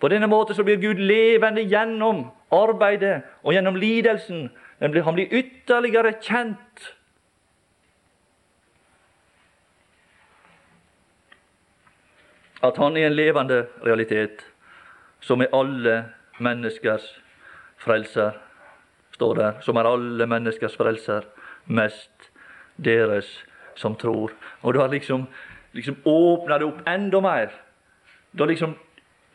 På 0.00 0.08
denne 0.08 0.26
måten 0.26 0.56
så 0.56 0.64
blir 0.64 0.76
Gud 0.82 0.98
levende 1.00 1.62
gjennom 1.62 2.26
arbeidet 2.52 3.22
og 3.42 3.54
gjennom 3.54 3.76
lidelsen 3.76 4.50
han 4.80 5.14
blir 5.14 5.32
ytterligere 5.32 6.12
kjent. 6.20 6.90
At 12.64 12.76
han 12.80 12.96
er 12.96 13.06
en 13.06 13.16
levende 13.16 13.66
realitet, 13.84 14.44
som 15.20 15.40
er 15.40 15.52
alle 15.52 15.96
menneskers 16.40 17.06
frelser, 17.80 18.32
står 19.14 19.34
der. 19.34 19.60
Som 19.60 19.76
er 19.76 19.88
alle 19.88 20.26
menneskers 20.26 20.76
frelser, 20.76 21.24
mest 21.66 22.30
deres 22.76 23.28
som 23.76 23.96
tror. 23.96 24.32
Og 24.62 24.74
du 24.74 24.80
har 24.80 24.88
liksom, 24.88 25.26
liksom 25.72 26.00
åpna 26.04 26.58
det 26.58 26.66
opp 26.66 26.88
enda 26.88 27.20
mer. 27.20 27.52
Da 28.32 28.48
liksom 28.48 28.74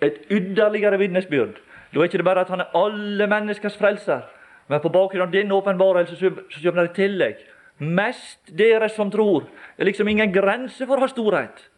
et 0.02 0.22
ytterligere 0.32 1.00
vitnesbyrd. 1.00 1.60
Da 1.94 2.00
er 2.00 2.10
ikke 2.10 2.22
det 2.22 2.26
bare 2.26 2.46
at 2.46 2.52
han 2.54 2.64
er 2.64 2.76
alle 2.78 3.28
menneskers 3.28 3.78
frelser, 3.78 4.22
men 4.68 4.82
på 4.82 4.92
bakgrunn 4.94 5.28
av 5.28 5.34
din 5.34 5.52
åpenbarelse 5.52 6.16
så 6.16 6.30
kommer 6.62 6.86
det 6.86 6.92
i 6.92 7.02
tillegg 7.02 7.40
mest 7.80 8.52
dere 8.58 8.90
som 8.90 9.12
tror. 9.12 9.48
Det 9.76 9.84
er 9.84 9.90
liksom 9.90 10.08
ingen 10.08 10.34
grense 10.34 10.86
for 10.88 11.00
hans 11.00 11.12
storhet. 11.12 11.70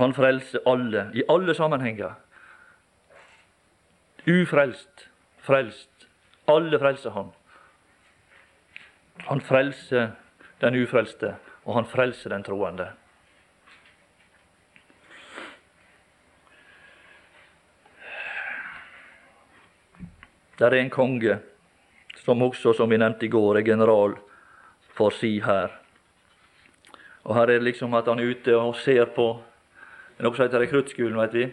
Han 0.00 0.14
frelser 0.16 0.64
alle, 0.66 1.10
i 1.14 1.22
alle 1.28 1.54
sammenhenger. 1.54 2.14
Ufrelst, 4.26 5.08
frelst. 5.44 6.08
Alle 6.48 6.78
frelser 6.78 7.10
han. 7.10 7.28
Han 9.28 9.40
frelser 9.40 10.10
den 10.60 10.82
ufrelste, 10.82 11.34
og 11.64 11.74
han 11.74 11.84
frelser 11.84 12.32
den 12.32 12.44
troende. 12.44 12.88
Der 20.60 20.74
er 20.74 20.82
en 20.82 20.90
konge 20.90 21.38
som 22.24 22.42
også, 22.42 22.72
som 22.76 22.90
vi 22.90 22.98
nevnte 23.00 23.26
i 23.26 23.32
går, 23.32 23.56
er 23.56 23.64
general 23.64 24.16
for 24.94 25.10
si 25.10 25.38
her. 25.40 25.72
Og 27.24 27.34
her 27.34 27.42
er 27.48 27.58
det 27.58 27.68
liksom 27.70 27.94
at 27.94 28.08
han 28.08 28.20
er 28.20 28.34
ute 28.34 28.56
og 28.56 28.76
ser 28.76 29.08
på 29.16 29.32
Det 30.10 30.26
er 30.26 30.28
noe 30.28 30.36
heter 30.36 30.60
rekruttskolen, 30.60 31.16
vet 31.16 31.32
vi. 31.32 31.44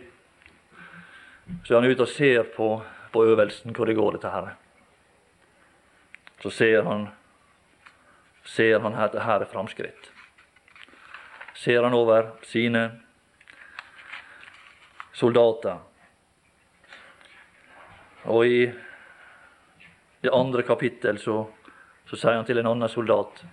Så 1.64 1.78
er 1.78 1.80
han 1.80 1.92
ute 1.92 2.04
og 2.04 2.10
ser 2.12 2.44
på, 2.52 2.66
på 3.14 3.22
øvelsen, 3.24 3.72
hvor 3.72 3.88
det 3.88 3.96
går, 3.96 4.18
dette 4.18 4.32
her. 4.34 4.50
Så 6.44 6.52
ser 6.52 6.84
han 6.84 7.08
ser 8.44 8.80
han 8.80 8.96
at 8.96 9.16
her 9.24 9.44
er 9.44 9.52
framskritt. 9.52 10.12
Ser 11.56 11.84
han 11.84 11.94
over 11.94 12.34
sine 12.44 12.92
soldater. 15.14 15.80
Og 18.24 18.48
i 18.48 18.62
det 20.28 20.36
andre 20.36 20.64
kapittel 20.68 21.20
så, 21.24 21.42
så 22.10 22.20
sier 22.20 22.38
han 22.38 22.48
til 22.48 22.60
en 22.62 22.70
annen 22.74 22.92
soldat 22.92 23.46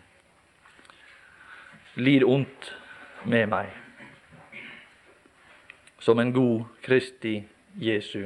Lid 1.95 2.25
ondt 2.27 2.73
med 3.31 3.47
meg, 3.53 3.69
som 6.03 6.19
en 6.19 6.33
god 6.35 6.65
Kristi 6.83 7.37
Jesu 7.79 8.25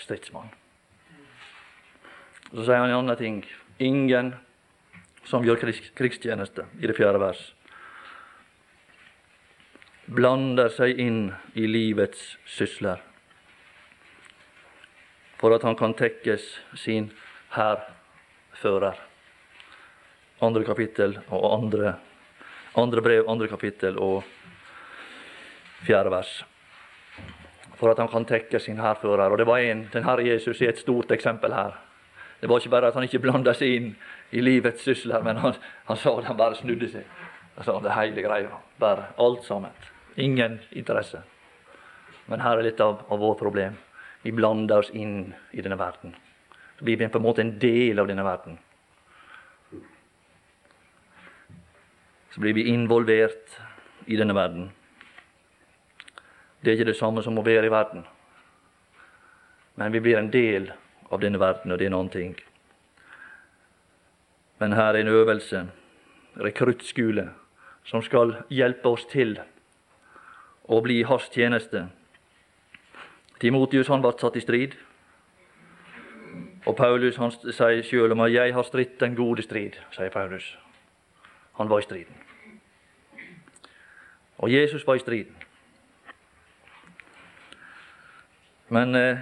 stridsmann. 0.00 0.48
Så 2.48 2.64
sier 2.64 2.80
han 2.80 2.88
en 2.88 3.02
annen 3.02 3.20
ting. 3.20 3.42
Ingen 3.76 4.32
som 5.28 5.44
gjør 5.44 5.60
krigstjeneste, 5.98 6.64
i 6.80 6.88
det 6.88 6.96
fjerde 6.96 7.20
vers, 7.20 7.42
blander 10.08 10.72
seg 10.72 10.96
inn 11.00 11.26
i 11.56 11.68
livets 11.68 12.38
sysler, 12.48 13.04
for 15.40 15.52
at 15.52 15.64
han 15.68 15.76
kan 15.76 15.92
tekkes 15.96 16.54
sin 16.80 17.10
hærfører. 17.54 18.98
Andre 20.42 20.64
kapittel 20.64 21.18
og 21.30 21.46
andre, 21.58 21.94
andre 22.76 23.02
brev, 23.02 23.24
andre 23.28 23.48
kapittel 23.48 23.98
og 23.98 24.24
fjerde 25.86 26.10
vers. 26.10 26.44
For 27.78 27.90
at 27.90 27.98
han 27.98 28.08
kan 28.08 28.24
tekke 28.24 28.58
sin 28.60 28.80
hærfører. 28.80 29.30
Og 29.30 29.38
det 29.38 29.46
var 29.46 29.58
en, 29.58 29.88
den 29.92 30.04
Herre 30.04 30.26
Jesus 30.26 30.62
er 30.62 30.68
et 30.68 30.78
stort 30.78 31.10
eksempel 31.10 31.52
her. 31.52 31.78
Det 32.40 32.48
var 32.48 32.60
ikke 32.60 32.70
bare 32.70 32.88
at 32.88 32.94
han 32.94 33.06
ikke 33.06 33.22
blanda 33.24 33.54
seg 33.56 33.76
inn 33.76 33.86
i 34.34 34.42
livets 34.42 34.82
sysler, 34.84 35.22
men 35.24 35.38
han, 35.40 35.54
han 35.88 35.96
sa 35.96 36.12
at 36.18 36.26
han 36.28 36.36
bare 36.36 36.58
snudde 36.58 36.90
seg. 36.92 37.06
Han 37.56 37.64
sa 37.64 37.78
det 37.80 37.94
hele 37.94 38.24
greia. 38.26 38.58
Bare 38.78 39.06
alt 39.18 39.46
sammen. 39.46 39.72
Ingen 40.16 40.58
interesse. 40.72 41.22
Men 42.26 42.42
her 42.44 42.58
er 42.58 42.66
litt 42.66 42.80
av, 42.80 43.04
av 43.08 43.18
vårt 43.22 43.40
problem. 43.40 43.78
Vi 44.22 44.32
blander 44.32 44.82
oss 44.82 44.90
inn 44.92 45.34
i 45.52 45.62
denne 45.62 45.78
verden. 45.78 46.14
Så 46.84 46.86
blir 46.86 46.96
vi 46.96 47.08
på 47.08 47.18
en 47.18 47.24
måte 47.24 47.40
en 47.40 47.58
del 47.58 47.98
av 47.98 48.06
denne 48.06 48.22
verden. 48.22 48.58
Så 52.30 52.40
blir 52.40 52.52
vi 52.52 52.66
involvert 52.68 53.54
i 54.04 54.18
denne 54.20 54.36
verden. 54.36 54.66
Det 56.60 56.68
er 56.70 56.76
ikke 56.76 56.90
det 56.90 56.98
samme 56.98 57.24
som 57.24 57.40
å 57.40 57.46
være 57.46 57.70
i 57.70 57.72
verden. 57.72 58.04
men 59.74 59.92
vi 59.92 60.00
blir 60.00 60.18
en 60.18 60.30
del 60.30 60.72
av 61.08 61.20
denne 61.20 61.38
verden, 61.38 61.72
og 61.72 61.78
det 61.78 61.84
er 61.84 61.86
en 61.86 61.94
annen 61.94 62.12
ting. 62.12 62.36
Men 64.60 64.72
her 64.72 64.94
er 64.94 65.00
en 65.00 65.08
øvelse, 65.08 65.66
rekruttskole, 66.36 67.30
som 67.84 68.02
skal 68.02 68.44
hjelpe 68.50 68.88
oss 68.88 69.06
til 69.06 69.38
å 70.68 70.80
bli 70.80 71.00
i 71.00 71.08
hans 71.08 71.30
tjeneste. 71.32 71.88
Timotius 73.40 73.88
han 73.88 74.02
ble 74.02 74.12
satt 74.20 74.36
i 74.36 74.44
strid. 74.44 74.76
Og 76.64 76.76
Paulus 76.76 77.16
han 77.20 77.32
sier 77.32 77.82
sjøl 77.84 78.12
om 78.12 78.20
at 78.20 78.32
'jeg 78.32 78.54
har 78.54 78.62
stridt 78.62 79.00
den 79.00 79.14
gode 79.14 79.42
strid', 79.42 79.80
sier 79.90 80.10
Paulus. 80.10 80.58
Han 81.56 81.68
var 81.68 81.78
i 81.78 81.82
striden. 81.82 82.14
Og 84.38 84.52
Jesus 84.52 84.86
var 84.86 84.94
i 84.94 84.98
striden. 84.98 85.36
Men 88.68 88.94
eh, 88.94 89.18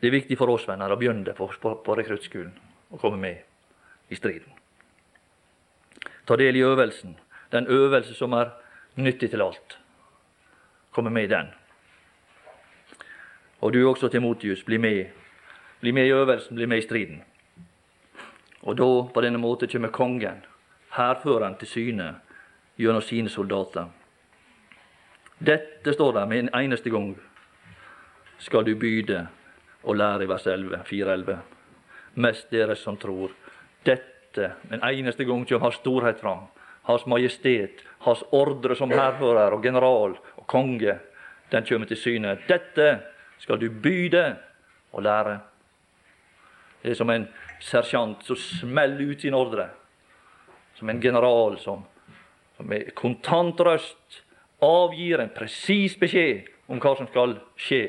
det 0.00 0.08
er 0.08 0.10
viktig 0.10 0.38
for 0.38 0.50
oss 0.52 0.68
venner 0.68 0.92
å 0.92 0.96
begynne 0.96 1.34
på, 1.34 1.46
på, 1.60 1.74
på 1.84 1.96
rekruttskolen 1.98 2.52
og 2.90 3.00
komme 3.00 3.16
med 3.16 3.36
i 4.10 4.14
striden. 4.14 4.52
Ta 6.26 6.36
del 6.36 6.56
i 6.56 6.62
øvelsen, 6.62 7.16
den 7.52 7.66
øvelse 7.66 8.14
som 8.14 8.32
er 8.32 8.50
nyttig 8.96 9.30
til 9.30 9.42
alt. 9.42 9.78
Komme 10.90 11.10
med 11.10 11.24
i 11.24 11.32
den. 11.32 11.48
Og 13.60 13.72
du 13.72 13.80
også, 13.88 14.08
Timotius, 14.08 14.62
bli 14.62 14.78
med. 14.78 15.17
Bli 15.80 15.92
med 15.92 16.06
i 16.06 16.12
øvelsen, 16.12 16.56
bli 16.56 16.66
med 16.66 16.78
i 16.78 16.86
striden. 16.86 17.22
Og 18.62 18.76
da, 18.76 18.88
på 19.14 19.20
denne 19.20 19.38
måten, 19.38 19.68
kommer 19.68 19.88
kongen, 19.88 20.44
hærføreren, 20.96 21.56
til 21.58 21.68
syne 21.68 22.08
gjennom 22.78 23.02
sine 23.02 23.28
soldater. 23.28 23.86
Dette 25.38 25.92
står 25.92 26.12
der 26.12 26.26
med 26.26 26.38
en 26.38 26.54
eneste 26.54 26.90
gang 26.90 27.12
skal 28.38 28.66
du 28.66 28.74
byde 28.74 29.26
og 29.82 29.96
lære 29.96 30.24
i 30.24 30.28
vers 30.28 30.46
11, 30.46 30.80
4.11. 30.86 31.36
Mest 32.14 32.50
dere 32.50 32.76
som 32.76 32.96
tror. 32.96 33.30
Dette, 33.86 34.52
en 34.72 34.82
eneste 34.82 35.24
gang 35.24 35.46
kommer 35.46 35.64
Hans 35.64 35.78
storhet 35.78 36.20
fram. 36.20 36.48
Hans 36.82 37.06
majestet, 37.06 37.84
Hans 38.00 38.24
ordre 38.32 38.76
som 38.76 38.90
hærfører 38.90 39.54
og 39.54 39.62
general 39.62 40.16
og 40.36 40.46
konge, 40.46 40.98
den 41.52 41.64
kommer 41.64 41.86
til 41.86 41.96
syne. 41.96 42.38
Dette 42.48 42.98
skal 43.38 43.60
du 43.60 43.70
byde 43.70 44.36
og 44.92 45.02
lære. 45.02 45.38
Er 46.84 46.94
som 46.94 47.10
en 47.10 47.26
sersjant 47.60 48.22
som 48.24 48.36
smeller 48.38 49.12
ut 49.12 49.20
sin 49.20 49.34
ordre. 49.34 49.68
Som 50.78 50.88
en 50.88 51.00
general 51.00 51.58
som, 51.58 51.84
som 52.56 52.68
med 52.70 52.94
kontant 52.94 53.60
røst 53.60 54.22
avgir 54.62 55.20
en 55.22 55.32
presis 55.34 55.96
beskjed 55.98 56.46
om 56.68 56.80
hva 56.82 56.94
som 56.98 57.08
skal 57.10 57.38
skje. 57.58 57.82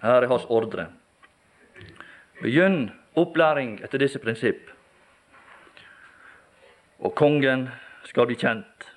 Her 0.00 0.24
er 0.24 0.30
hans 0.32 0.46
ordre. 0.48 0.88
Begynn 2.40 2.88
opplæring 3.20 3.78
etter 3.84 4.00
disse 4.00 4.20
prinsipp. 4.20 4.70
Og 7.00 7.14
kongen 7.16 7.68
skal 8.08 8.28
bli 8.28 8.36
kjent 8.40 8.88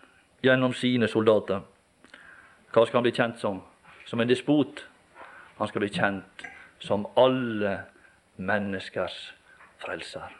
gjennom 0.43 0.73
sine 0.75 1.07
soldater. 1.11 1.63
Hva 2.71 2.85
skal 2.87 2.99
han 2.99 3.05
bli 3.05 3.15
kjent 3.15 3.39
som? 3.39 3.61
Som 4.07 4.23
en 4.23 4.31
despot. 4.31 4.85
Han 5.57 5.69
skal 5.69 5.83
bli 5.83 5.91
kjent 5.93 6.45
som 6.83 7.05
alle 7.19 7.75
menneskers 8.35 9.17
frelser. 9.83 10.31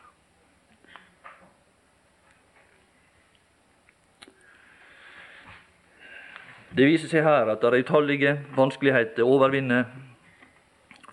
Det 6.73 6.87
viser 6.89 7.11
seg 7.11 7.21
her 7.21 7.51
at 7.53 7.61
det 7.61 7.69
er 7.69 7.83
utallige 7.85 8.31
vanskeligheter 8.57 9.21
å 9.21 9.35
overvinne 9.35 9.83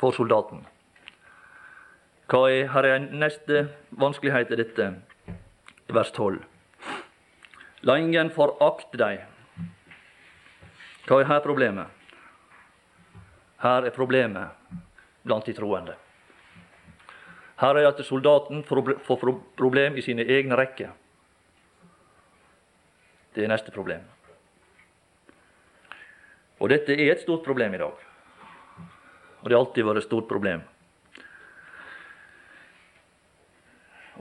for 0.00 0.16
soldaten. 0.16 0.62
Hva 2.30 2.46
er, 2.48 2.70
her 2.72 2.86
er 2.88 3.04
neste 3.10 3.66
vanskelighet 4.00 4.54
i 4.54 4.60
dette, 4.62 4.86
vers 5.92 6.12
12. 6.16 6.40
La 7.84 7.98
ingen 8.00 8.32
forakte 8.32 8.96
deg. 9.00 9.26
Hva 11.04 11.20
er 11.20 11.28
her 11.28 11.44
problemet? 11.44 11.99
Her 13.60 13.84
er 13.84 13.92
problemet 13.92 14.48
blant 15.22 15.46
de 15.46 15.52
troende. 15.52 15.94
Her 17.60 17.76
er 17.76 17.88
at 17.90 18.04
soldaten 18.04 18.62
får 18.64 19.18
problem 19.56 19.96
i 19.96 20.04
sine 20.04 20.24
egne 20.24 20.56
rekker. 20.56 20.94
Det 23.34 23.44
er 23.44 23.52
neste 23.52 23.70
problem. 23.70 24.00
Og 26.60 26.70
dette 26.72 26.92
er 26.92 27.12
et 27.12 27.20
stort 27.20 27.44
problem 27.44 27.74
i 27.74 27.80
dag. 27.80 28.06
Og 29.40 29.48
det 29.48 29.56
har 29.56 29.64
alltid 29.64 29.84
vært 29.84 30.02
et 30.02 30.08
stort 30.08 30.28
problem. 30.28 30.62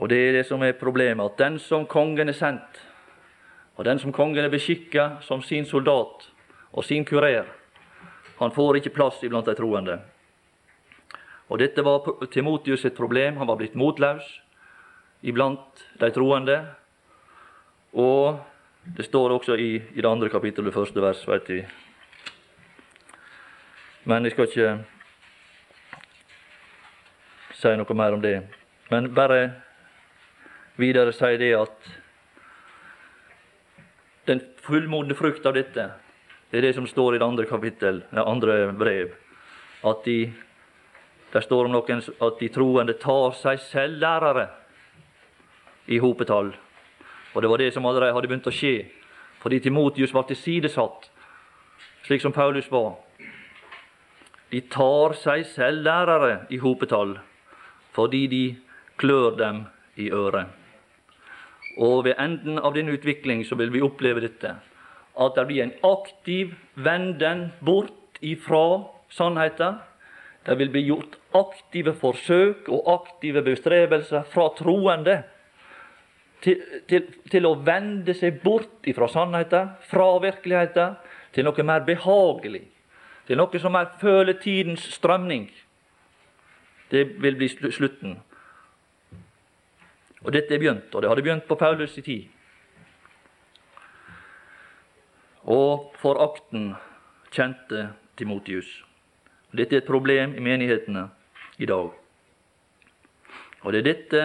Og 0.00 0.08
det 0.08 0.18
er 0.18 0.32
det 0.32 0.46
som 0.48 0.62
er 0.64 0.78
problemet, 0.80 1.24
at 1.24 1.38
den 1.38 1.58
som 1.60 1.86
kongen 1.86 2.28
er 2.28 2.36
sendt, 2.36 2.80
og 3.76 3.84
den 3.84 3.98
som 3.98 4.12
kongen 4.12 4.44
er 4.44 4.52
beskikka 4.52 5.20
som 5.24 5.42
sin 5.42 5.64
soldat 5.68 6.30
og 6.72 6.84
sin 6.84 7.04
kurer, 7.04 7.44
han 8.40 8.52
får 8.56 8.78
ikke 8.80 8.94
plass 8.96 9.20
iblant 9.24 9.44
de 9.44 9.54
troende. 9.54 9.98
Og 11.50 11.58
dette 11.60 11.82
var 11.84 12.06
Timotius 12.32 12.86
et 12.88 12.96
problem. 12.96 13.36
Han 13.36 13.48
var 13.50 13.58
blitt 13.60 13.76
motløs 13.76 14.24
iblant 15.20 15.82
de 16.00 16.08
troende. 16.14 16.56
Og 17.92 18.40
det 18.96 19.04
står 19.04 19.34
også 19.34 19.58
i, 19.60 19.74
i 19.76 20.00
det 20.00 20.08
andre 20.08 20.30
kapittelet, 20.32 20.72
første 20.72 21.02
vers, 21.04 21.20
vet 21.28 21.52
vi. 21.52 21.60
Men 24.08 24.24
jeg 24.24 24.32
skal 24.32 24.48
ikke 24.48 24.70
si 27.60 27.76
noe 27.76 27.98
mer 27.98 28.16
om 28.16 28.22
det. 28.24 28.38
Men 28.88 29.12
bare 29.14 29.40
videre 30.80 31.12
si 31.12 31.36
det 31.36 31.52
at 31.58 31.90
den 34.30 34.40
fullmodne 34.64 35.16
frukt 35.18 35.44
av 35.44 35.58
dette, 35.58 35.90
det 36.50 36.58
er 36.58 36.66
det 36.66 36.74
som 36.74 36.86
står 36.86 37.14
i 37.14 37.18
det 37.18 37.26
andre 37.26 37.46
kapittel, 37.46 38.02
det 38.10 38.24
andre 38.26 38.72
brev. 38.74 39.12
At 39.86 40.04
de, 40.04 40.32
der 41.32 41.44
står 41.44 41.68
om 41.68 41.76
noen 41.76 42.02
at 42.02 42.40
de 42.40 42.48
troende 42.50 42.96
tar 42.98 43.36
seg 43.38 43.60
selv 43.62 44.00
lærere 44.02 44.48
i 45.86 45.98
hopetall. 46.02 46.50
Og 47.34 47.42
det 47.42 47.50
var 47.50 47.62
det 47.62 47.70
som 47.74 47.86
allerede 47.86 48.14
hadde 48.16 48.28
begynt 48.28 48.50
å 48.50 48.54
skje, 48.54 48.90
fordi 49.40 49.60
Timotius 49.62 50.14
var 50.14 50.26
tilsidesatt, 50.28 51.06
slik 52.04 52.22
som 52.22 52.34
Paulus 52.34 52.66
var. 52.70 52.98
De 54.50 54.60
tar 54.66 55.14
seg 55.14 55.46
selv 55.46 55.84
lærere 55.86 56.46
i 56.50 56.58
hopetall 56.58 57.18
fordi 57.94 58.26
de 58.30 58.44
klør 58.98 59.34
dem 59.38 59.64
i 59.98 60.10
øret. 60.14 60.46
Og 61.78 62.04
ved 62.06 62.18
enden 62.22 62.58
av 62.58 62.74
denne 62.74 62.94
utvikling 62.94 63.42
så 63.46 63.56
vil 63.58 63.72
vi 63.74 63.82
oppleve 63.82 64.22
dette, 64.22 64.52
at 65.20 65.36
det 65.36 65.46
blir 65.46 65.62
en 65.66 65.76
aktiv 65.84 66.54
venden 66.74 67.50
bort 67.60 68.20
ifra 68.20 68.84
sannheten. 69.12 69.78
Det 70.44 70.56
vil 70.58 70.70
bli 70.72 70.86
gjort 70.86 71.18
aktive 71.36 71.92
forsøk 71.94 72.70
og 72.72 72.88
aktive 72.94 73.42
bestrebelser 73.44 74.24
fra 74.32 74.48
troende 74.56 75.20
til, 76.40 76.62
til, 76.88 77.08
til 77.30 77.46
å 77.46 77.54
vende 77.64 78.14
seg 78.16 78.40
bort 78.44 78.88
ifra 78.88 79.08
sannheten, 79.12 79.74
fra 79.90 80.08
virkeligheten, 80.22 80.96
til 81.34 81.46
noe 81.46 81.66
mer 81.66 81.84
behagelig, 81.86 82.64
til 83.28 83.38
noe 83.38 83.60
som 83.62 83.76
er 83.78 83.92
føletidens 84.00 84.88
strømning. 84.96 85.50
Det 86.90 87.04
vil 87.22 87.36
bli 87.38 87.48
slutten. 87.52 88.16
Og 90.24 90.32
dette 90.34 90.56
er 90.56 90.60
begynt, 90.60 90.90
og 90.94 91.02
det 91.02 91.10
hadde 91.12 91.22
begynt 91.24 91.46
på 91.48 91.58
Paulus' 91.60 92.00
tid. 92.00 92.26
Og 95.44 95.92
forakten 96.00 96.74
kjente 97.32 97.88
Timotius. 98.16 98.68
Dette 99.56 99.76
er 99.76 99.82
et 99.82 99.88
problem 99.88 100.34
i 100.36 100.44
menighetene 100.44 101.08
i 101.58 101.66
dag. 101.66 101.90
Og 103.62 103.72
det 103.72 103.80
er 103.80 103.88
dette 103.92 104.22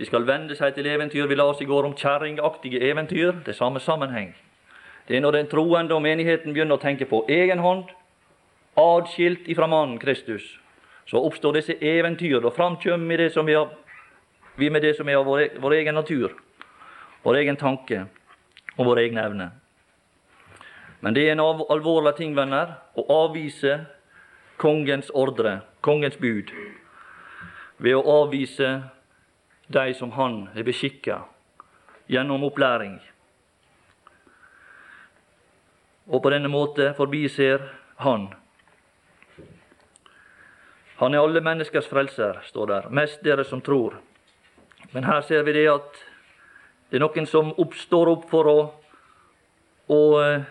de 0.00 0.06
skal 0.08 0.24
vende 0.24 0.56
seg 0.56 0.72
til 0.74 0.86
eventyr. 0.88 1.26
Vi 1.28 1.36
la 1.36 1.44
oss 1.50 1.60
i 1.60 1.68
går 1.68 1.84
om 1.84 1.96
kjerringaktige 1.96 2.80
eventyr. 2.88 3.42
Det 3.44 3.52
er 3.52 3.58
samme 3.58 3.80
sammenheng. 3.84 4.32
Det 5.08 5.16
er 5.16 5.20
når 5.20 5.36
den 5.36 5.50
troende 5.50 5.94
og 5.94 6.02
menigheten 6.02 6.54
begynner 6.54 6.78
å 6.78 6.80
tenke 6.80 7.04
på 7.04 7.24
egen 7.28 7.60
hånd, 7.60 7.90
adskilt 8.80 9.48
ifra 9.50 9.66
mannen 9.68 9.98
Kristus, 10.00 10.44
så 11.04 11.20
oppstår 11.20 11.58
disse 11.58 11.76
eventyr. 11.76 12.38
Da 12.40 12.52
framkommer 12.54 12.96
vi, 14.56 14.70
med 14.70 14.82
det 14.82 14.96
som 14.96 15.08
er 15.08 15.18
av 15.18 15.26
vår, 15.26 15.40
e-, 15.40 15.50
vår, 15.60 15.74
egen 15.82 15.94
natur, 15.94 16.32
vår 17.22 17.42
egen 17.42 17.56
tanke 17.60 18.06
og 18.76 18.86
våre 18.86 19.04
egne 19.04 19.24
evner. 19.24 19.59
Men 21.00 21.14
det 21.16 21.26
er 21.26 21.32
en 21.32 21.44
alvorlig 21.44 22.14
ting, 22.18 22.34
venner, 22.36 22.76
å 22.94 23.06
avvise 23.24 23.78
kongens 24.60 25.10
ordre, 25.16 25.60
kongens 25.80 26.18
bud, 26.20 26.52
ved 27.80 27.96
å 27.96 28.18
avvise 28.22 28.72
de 29.72 29.86
som 29.96 30.12
han 30.12 30.42
er 30.54 30.66
beskikka 30.66 31.22
gjennom 32.10 32.44
opplæring. 32.44 32.98
og 36.10 36.22
på 36.22 36.30
denne 36.30 36.50
måte 36.50 36.92
forbiser 36.96 37.62
Han. 38.00 38.30
Han 40.96 41.14
er 41.14 41.20
alle 41.20 41.40
menneskers 41.40 41.88
frelser, 41.88 42.40
står 42.44 42.66
der. 42.66 42.88
Mest 42.88 43.20
dere 43.24 43.44
som 43.44 43.60
tror. 43.60 43.98
Men 44.92 45.04
her 45.04 45.20
ser 45.20 45.42
vi 45.42 45.52
det 45.52 45.66
at 45.68 46.00
det 46.90 46.96
er 46.96 47.04
noen 47.04 47.28
som 47.28 47.52
oppstår 47.60 48.08
opp 48.14 48.24
for 48.30 48.48
å, 48.48 48.56
å 49.92 50.00
eh, 50.22 50.48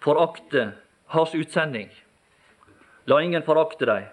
forakte 0.00 0.72
hans 1.14 1.34
utsending. 1.34 1.90
La 3.06 3.20
ingen 3.24 3.42
forakte 3.42 3.86
deg. 3.88 4.08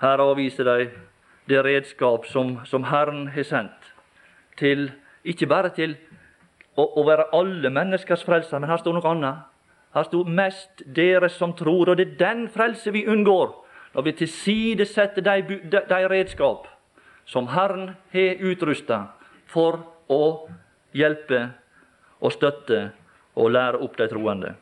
Her 0.00 0.22
avviser 0.22 0.68
de 0.68 0.90
det 1.48 1.64
redskap 1.64 2.26
som, 2.26 2.58
som 2.64 2.84
Herren 2.88 3.26
har 3.34 3.44
sendt, 3.44 3.90
til, 4.56 4.88
ikke 5.24 5.48
bare 5.50 5.70
til 5.76 5.96
å, 6.76 6.86
å 6.86 7.04
være 7.06 7.28
alle 7.36 7.70
menneskers 7.70 8.24
frelser, 8.24 8.62
men 8.62 8.70
her 8.70 8.80
står 8.80 8.96
noe 8.96 9.10
annet. 9.10 9.42
Her 9.94 10.06
sto 10.08 10.24
'mest 10.24 10.82
dere 10.86 11.28
som 11.28 11.52
tror', 11.52 11.90
og 11.90 11.96
det 11.96 12.06
er 12.08 12.18
den 12.18 12.48
frelse 12.48 12.90
vi 12.90 13.06
unngår 13.06 13.52
når 13.94 14.02
vi 14.02 14.12
tilsidesetter 14.12 15.22
de, 15.22 15.58
de, 15.70 15.80
de 15.88 16.08
redskap 16.10 16.66
som 17.24 17.46
Herren 17.46 17.94
har 18.12 18.42
utrusta 18.42 18.98
for 19.46 19.84
å 20.10 20.48
hjelpe 20.92 21.50
og 22.20 22.32
støtte 22.32 22.90
og 23.34 23.50
lære 23.50 23.80
opp 23.82 23.96
de 23.98 24.08
troende. 24.08 24.54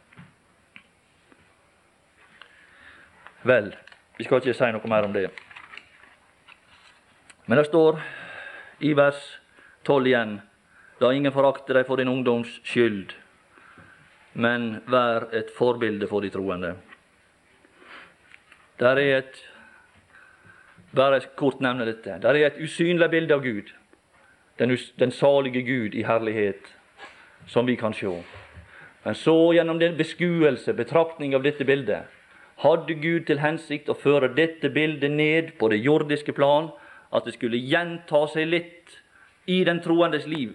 Vel, 3.43 3.73
vi 4.17 4.25
skal 4.25 4.41
ikke 4.41 4.55
si 4.57 4.71
noe 4.73 4.91
mer 4.91 5.09
om 5.09 5.15
det. 5.17 5.29
Men 7.47 7.59
det 7.59 7.67
står 7.69 7.99
i 8.87 8.93
vers 8.97 9.21
12 9.85 10.07
igjen 10.07 10.37
da 11.03 11.11
ingen 11.11 11.35
forakter 11.35 11.81
deg 11.81 11.89
for 11.89 11.99
din 11.99 12.11
ungdoms 12.11 12.61
skyld, 12.63 13.17
men 14.39 14.77
vær 14.87 15.27
et 15.35 15.51
forbilde 15.57 16.07
for 16.09 16.23
de 16.23 16.31
troende. 16.31 16.77
Der 18.79 18.99
er 18.99 19.19
et 19.19 19.43
Bare 20.93 21.21
kort 21.37 21.61
nevne 21.61 21.87
dette. 21.89 22.19
Der 22.21 22.37
er 22.37 22.47
et 22.51 22.59
usynlig 22.61 23.09
bilde 23.11 23.33
av 23.35 23.41
Gud, 23.41 23.71
den, 24.61 24.77
den 25.01 25.11
salige 25.11 25.63
Gud 25.65 25.95
i 25.97 26.03
herlighet, 26.05 26.69
som 27.49 27.67
vi 27.67 27.79
kan 27.81 27.97
se. 27.97 28.13
Men 29.03 29.15
så, 29.15 29.53
gjennom 29.55 29.79
den 29.79 29.97
beskuelse, 29.99 30.75
betraktning 30.79 31.35
av 31.35 31.43
dette 31.43 31.65
bildet, 31.67 32.07
hadde 32.63 32.95
Gud 33.03 33.27
til 33.27 33.41
hensikt 33.43 33.91
å 33.91 33.99
føre 33.99 34.31
dette 34.37 34.71
bildet 34.71 35.11
ned 35.11 35.55
på 35.59 35.71
det 35.73 35.81
jordiske 35.83 36.35
plan, 36.37 36.71
at 37.13 37.27
det 37.27 37.35
skulle 37.35 37.59
gjenta 37.59 38.25
seg 38.31 38.49
litt 38.53 38.99
i 39.51 39.63
den 39.67 39.83
troendes 39.83 40.27
liv, 40.31 40.55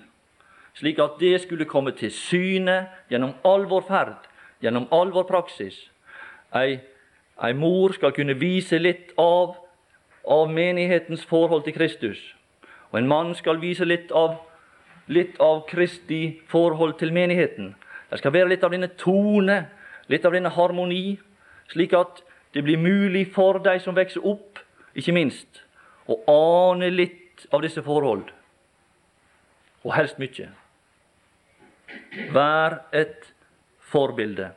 slik 0.78 1.00
at 1.04 1.18
det 1.20 1.36
skulle 1.44 1.68
komme 1.68 1.92
til 1.98 2.12
syne 2.14 2.86
gjennom 3.12 3.36
all 3.46 3.68
vår 3.68 3.84
ferd, 3.90 4.30
gjennom 4.64 4.88
all 4.96 5.12
vår 5.12 5.28
praksis. 5.28 5.78
Ei, 6.56 6.80
ei 7.44 7.54
mor 7.54 7.94
skal 7.98 8.16
kunne 8.16 8.38
vise 8.40 8.80
litt 8.80 9.12
av, 9.20 9.58
av 10.24 10.48
menighetens 10.54 11.26
forhold 11.28 11.66
til 11.68 11.76
Kristus, 11.76 12.22
og 12.92 13.02
en 13.02 13.12
mann 13.12 13.36
skal 13.36 13.60
vise 13.60 13.86
litt 13.86 14.14
av, 14.16 14.40
litt 15.12 15.36
av 15.44 15.66
Kristi 15.68 16.40
forhold 16.48 16.96
til 17.02 17.12
menigheten. 17.12 17.76
Det 18.10 18.20
skal 18.22 18.34
være 18.34 18.52
litt 18.54 18.64
av 18.64 18.72
denne 18.72 18.90
tone, 19.00 19.58
litt 20.08 20.26
av 20.26 20.36
denne 20.36 20.52
harmoni, 20.56 21.18
slik 21.72 21.96
at 21.98 22.22
det 22.56 22.64
blir 22.64 22.80
mulig 22.80 23.26
for 23.36 23.60
de 23.64 23.76
som 23.84 23.96
vokser 23.98 24.24
opp, 24.26 24.62
ikke 24.98 25.16
minst, 25.16 25.64
å 26.08 26.16
ane 26.32 26.90
litt 26.94 27.46
av 27.54 27.62
disse 27.66 27.84
forhold, 27.84 28.32
og 29.84 29.96
helst 29.96 30.22
mye. 30.22 30.48
Vær 32.34 32.80
et 32.96 33.28
forbilde, 33.92 34.54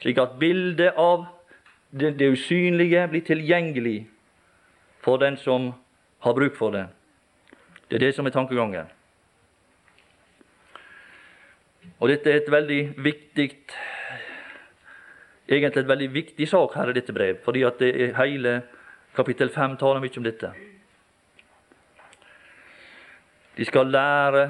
slik 0.00 0.18
at 0.20 0.38
bildet 0.40 0.96
av 0.96 1.28
det, 1.90 2.14
det 2.18 2.32
usynlige 2.32 3.04
blir 3.12 3.24
tilgjengelig 3.26 3.98
for 5.04 5.20
den 5.20 5.36
som 5.40 5.72
har 6.24 6.36
bruk 6.36 6.56
for 6.56 6.72
det. 6.74 6.86
Det 7.88 7.98
er 7.98 8.06
det 8.06 8.14
som 8.16 8.26
er 8.26 8.34
tankegangen. 8.34 8.88
Og 12.00 12.08
dette 12.08 12.32
er 12.32 12.40
et 12.40 12.52
veldig 12.52 12.80
viktig 13.04 13.48
egentlig 15.50 15.82
et 15.82 15.88
veldig 15.88 16.08
viktig 16.14 16.48
sak 16.48 16.74
her 16.78 16.90
i 16.90 16.94
dette 16.94 17.12
brev, 17.12 17.40
fordi 17.44 17.62
at 17.66 17.80
det 17.82 17.90
er 18.02 18.16
hele 18.22 18.62
kapittel 19.16 19.50
5 19.50 19.76
taler 19.80 20.00
mye 20.00 20.18
om 20.20 20.26
dette. 20.26 20.52
De 23.56 23.64
skal 23.64 23.90
lære 23.90 24.44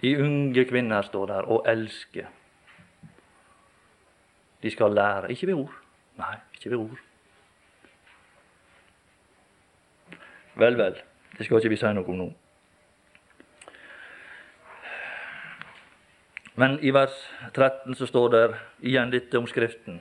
de 0.00 0.16
unge 0.22 0.64
kvinner, 0.64 1.02
står 1.02 1.26
der, 1.26 1.48
å 1.52 1.60
elske. 1.68 2.24
De 4.62 4.70
skal 4.72 4.96
lære. 4.96 5.28
Ikke 5.32 5.46
ved 5.50 5.60
ord. 5.60 5.74
Nei, 6.16 6.36
ikke 6.56 6.70
ved 6.70 6.78
ord. 6.78 6.98
Vel, 10.56 10.78
vel. 10.78 10.96
Det 11.36 11.44
skal 11.44 11.60
ikke 11.60 11.72
vi 11.72 11.80
si 11.80 11.92
noe 11.92 12.08
om 12.08 12.16
nå. 12.16 12.30
Men 16.54 16.78
i 16.82 16.90
vers 16.90 17.14
13 17.54 17.94
så 17.94 18.06
står 18.06 18.30
det 18.34 18.42
igjen 18.90 19.10
litt 19.12 19.34
om 19.38 19.46
Skriften. 19.46 20.00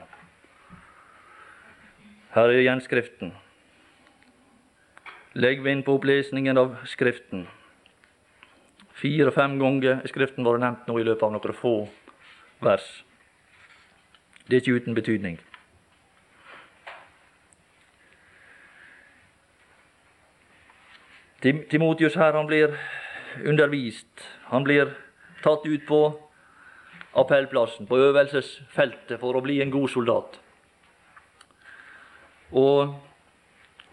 Her 2.33 2.49
er 2.49 2.61
igjen 2.61 2.81
Skriften. 2.81 3.33
Legg 5.37 5.61
vind 5.63 5.85
på 5.85 5.97
opplesningen 5.99 6.57
av 6.57 6.75
Skriften. 6.89 7.45
Fire-fem 8.99 9.59
ganger 9.61 10.01
er 10.01 10.09
Skriften 10.09 10.47
vært 10.47 10.63
nevnt 10.63 10.89
nå 10.89 10.97
i 10.99 11.05
løpet 11.05 11.27
av 11.27 11.35
noen 11.35 11.55
få 11.55 11.75
vers. 12.65 12.87
Det 14.49 14.57
er 14.57 14.63
ikke 14.63 14.81
uten 14.81 14.97
betydning. 14.97 15.37
Timotius 21.39 22.17
her 22.19 22.33
han 22.35 22.49
blir 22.49 22.73
undervist. 23.45 24.25
Han 24.49 24.65
blir 24.67 24.91
tatt 25.43 25.63
ut 25.63 25.85
på 25.87 26.01
appellplassen, 27.17 27.87
på 27.87 27.97
øvelsesfeltet, 27.97 29.19
for 29.19 29.35
å 29.35 29.41
bli 29.41 29.59
en 29.61 29.71
god 29.71 29.89
soldat. 29.89 30.39
Og 32.51 32.95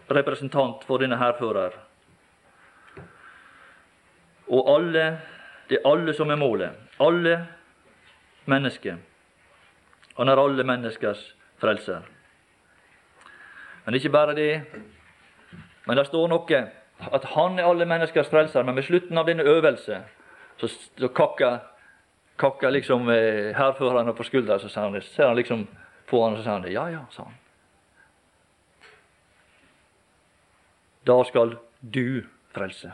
representant 0.09 0.83
for 0.87 1.01
denne 1.01 1.17
hærfører. 1.17 1.75
Og 4.47 4.69
alle, 4.75 5.05
det 5.69 5.79
er 5.79 5.89
alle 5.89 6.13
som 6.15 6.29
er 6.31 6.39
målet. 6.39 6.71
Alle 6.99 7.39
mennesker. 8.45 8.97
Han 10.17 10.29
er 10.29 10.39
alle 10.41 10.63
menneskers 10.63 11.35
frelser. 11.61 12.05
Men 13.85 13.95
ikke 13.95 14.09
bare 14.09 14.35
det. 14.35 14.61
Men 15.85 15.97
det 15.97 16.07
står 16.07 16.27
noe 16.31 16.61
at 17.13 17.25
han 17.35 17.59
er 17.59 17.67
alle 17.67 17.85
menneskers 17.85 18.29
frelser. 18.31 18.63
Men 18.63 18.75
ved 18.75 18.87
slutten 18.87 19.17
av 19.17 19.27
denne 19.27 19.43
øvelse 19.43 20.01
så, 20.57 20.69
så 20.97 21.07
kakker 21.07 21.59
kakka 22.37 22.69
liksom 22.69 23.09
eh, 23.09 23.55
hærføreren 23.57 24.13
på 24.15 24.25
skuldra, 24.27 24.59
så 24.59 24.69
sa 24.69 24.85
han, 24.85 25.01
ser 25.01 25.27
han 25.27 25.35
liksom 25.35 25.67
på 26.07 26.23
han 26.23 26.37
sa 26.43 26.57
han 26.57 26.71
ja, 26.71 26.87
ja, 26.93 27.03
sa 27.11 27.27
han. 27.27 27.35
Da 31.07 31.17
skal 31.23 31.55
du 31.79 32.23
frelse. 32.53 32.91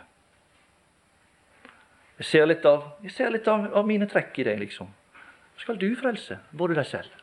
Jeg 2.19 2.29
ser 2.29 2.45
litt 2.45 2.65
av, 2.69 2.91
ser 3.09 3.33
litt 3.33 3.47
av, 3.49 3.65
av 3.73 3.87
mine 3.89 4.07
trekk 4.09 4.37
i 4.39 4.47
deg, 4.47 4.59
liksom. 4.61 4.91
Skal 5.57 5.79
du 5.81 5.89
frelse 5.97 6.37
både 6.51 6.77
deg 6.77 6.87
selv 6.87 7.21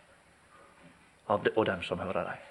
det, 1.44 1.52
og 1.56 1.66
dem 1.66 1.82
som 1.86 2.00
hører 2.02 2.26
deg. 2.26 2.46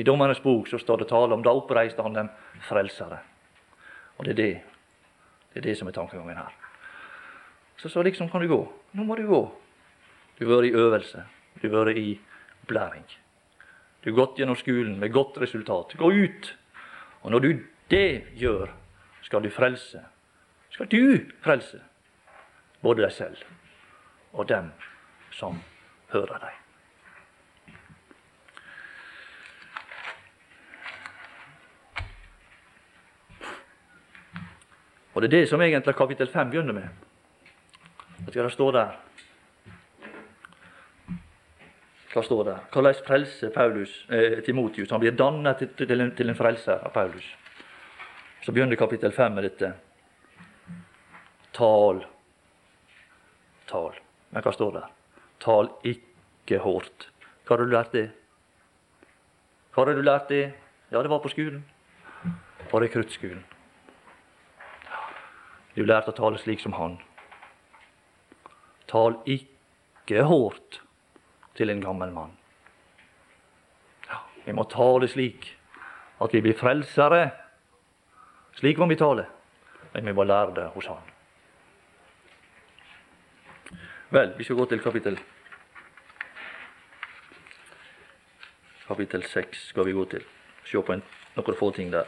I 0.00 0.04
Dommernes 0.06 0.40
bok 0.42 0.68
så 0.68 0.78
står 0.80 1.02
det 1.02 1.10
tale 1.12 1.36
om 1.36 1.44
da 1.44 1.52
oppreiste 1.54 2.02
han 2.02 2.16
dem 2.16 2.30
frelsere. 2.66 3.20
Og 4.16 4.24
det 4.24 4.32
er 4.32 4.40
det, 4.40 4.52
det 5.52 5.60
er 5.60 5.66
det 5.68 5.76
som 5.78 5.88
er 5.88 5.96
tankegangen 5.96 6.40
her. 6.40 6.65
Så 7.76 7.88
så 7.88 8.02
liksom 8.02 8.28
kan 8.30 8.40
du 8.40 8.48
gå. 8.48 8.60
Nå 8.92 9.04
må 9.04 9.16
du 9.16 9.26
gå. 9.26 9.42
Du 10.38 10.46
har 10.46 10.56
vært 10.56 10.70
i 10.70 10.76
øvelse. 10.76 11.24
Du 11.62 11.68
har 11.68 11.84
vært 11.84 12.00
i 12.00 12.18
opplæring. 12.64 13.04
Du 14.02 14.10
har 14.10 14.16
gått 14.16 14.38
gjennom 14.38 14.56
skolen 14.56 14.98
med 15.00 15.12
godt 15.12 15.38
resultat. 15.40 15.96
Gå 15.98 16.12
ut! 16.12 16.56
Og 17.22 17.30
når 17.30 17.40
du 17.40 17.50
det 17.90 18.24
gjør, 18.34 18.70
skal 19.22 19.42
du 19.42 19.50
frelse. 19.50 20.02
Skal 20.70 20.86
du 20.90 21.26
frelse 21.42 21.80
både 22.82 23.02
deg 23.02 23.12
selv 23.12 23.42
og 24.32 24.48
dem 24.48 24.70
som 25.32 25.58
hører 26.12 26.38
deg. 26.44 26.62
Og 35.16 35.22
det 35.22 35.28
er 35.30 35.38
det 35.40 35.48
som 35.48 35.60
egentlig 35.64 35.96
kapittel 35.96 36.28
5 36.28 36.50
begynner 36.50 36.76
med. 36.76 37.05
Vet 38.26 38.34
du 38.34 38.42
det 38.42 38.52
står 38.52 38.72
der? 38.76 38.96
Hva 42.12 42.24
står 42.24 42.44
der? 42.48 42.66
Hvordan 42.72 43.00
frelse 43.06 43.50
Paulus, 43.54 43.94
eh, 44.10 44.42
Timotius? 44.44 44.90
Han 44.90 45.00
blir 45.00 45.16
dannet 45.16 45.58
til, 45.58 45.86
til, 45.86 46.00
en, 46.00 46.12
til 46.16 46.32
en 46.32 46.38
frelser 46.38 46.82
av 46.82 46.92
Paulus. 46.92 47.24
Så 48.42 48.52
begynner 48.52 48.76
kapittel 48.76 49.12
5 49.12 49.32
med 49.34 49.48
dette. 49.48 49.72
Tal 51.52 52.04
tal. 53.66 53.98
Men 54.30 54.44
hva 54.44 54.52
står 54.54 54.72
der? 54.78 54.86
Tal 55.42 55.70
ikke 55.86 56.60
hårdt. 56.62 57.08
Hva 57.46 57.56
har 57.56 57.62
du 57.62 57.72
lært 57.72 57.92
det? 57.94 58.06
Hva 59.74 59.84
har 59.84 59.92
du 59.92 60.02
lært 60.02 60.30
det? 60.32 60.44
Ja, 60.92 61.02
det 61.02 61.10
var 61.10 61.22
på 61.22 61.32
skolen. 61.32 61.64
På 62.70 62.80
rekruttskolen. 62.82 63.44
Du 65.76 65.84
lærte 65.84 66.14
å 66.14 66.16
tale 66.16 66.40
slik 66.40 66.62
som 66.62 66.74
han. 66.78 66.96
Tal 68.86 69.18
ikke 69.26 70.22
hårdt 70.28 70.80
til 71.58 71.70
en 71.70 71.82
gammel 71.82 72.12
mann. 72.14 72.34
Ja, 74.06 74.20
vi 74.44 74.54
må 74.54 74.66
tale 74.70 75.08
slik 75.10 75.50
at 76.22 76.34
vi 76.34 76.42
blir 76.44 76.56
frelsere. 76.58 77.30
Slik 78.56 78.78
må 78.78 78.88
vi 78.88 78.98
tale, 79.00 79.26
men 79.94 80.06
vi 80.06 80.14
må 80.16 80.24
lære 80.24 80.54
det 80.56 80.68
hos 80.74 80.86
Han. 80.86 81.12
Vel, 84.10 84.36
vi 84.38 84.44
skal 84.44 84.56
gå 84.56 84.64
til 84.70 84.80
kapittel 84.80 85.18
Kapittel 88.86 89.24
seks 89.26 89.64
skal 89.72 89.86
vi 89.88 89.92
gå 89.92 90.04
til. 90.04 90.22
Se 90.62 90.78
på 90.78 90.94
en, 90.94 91.02
noen 91.34 91.56
få 91.58 91.72
ting 91.74 91.90
der. 91.90 92.06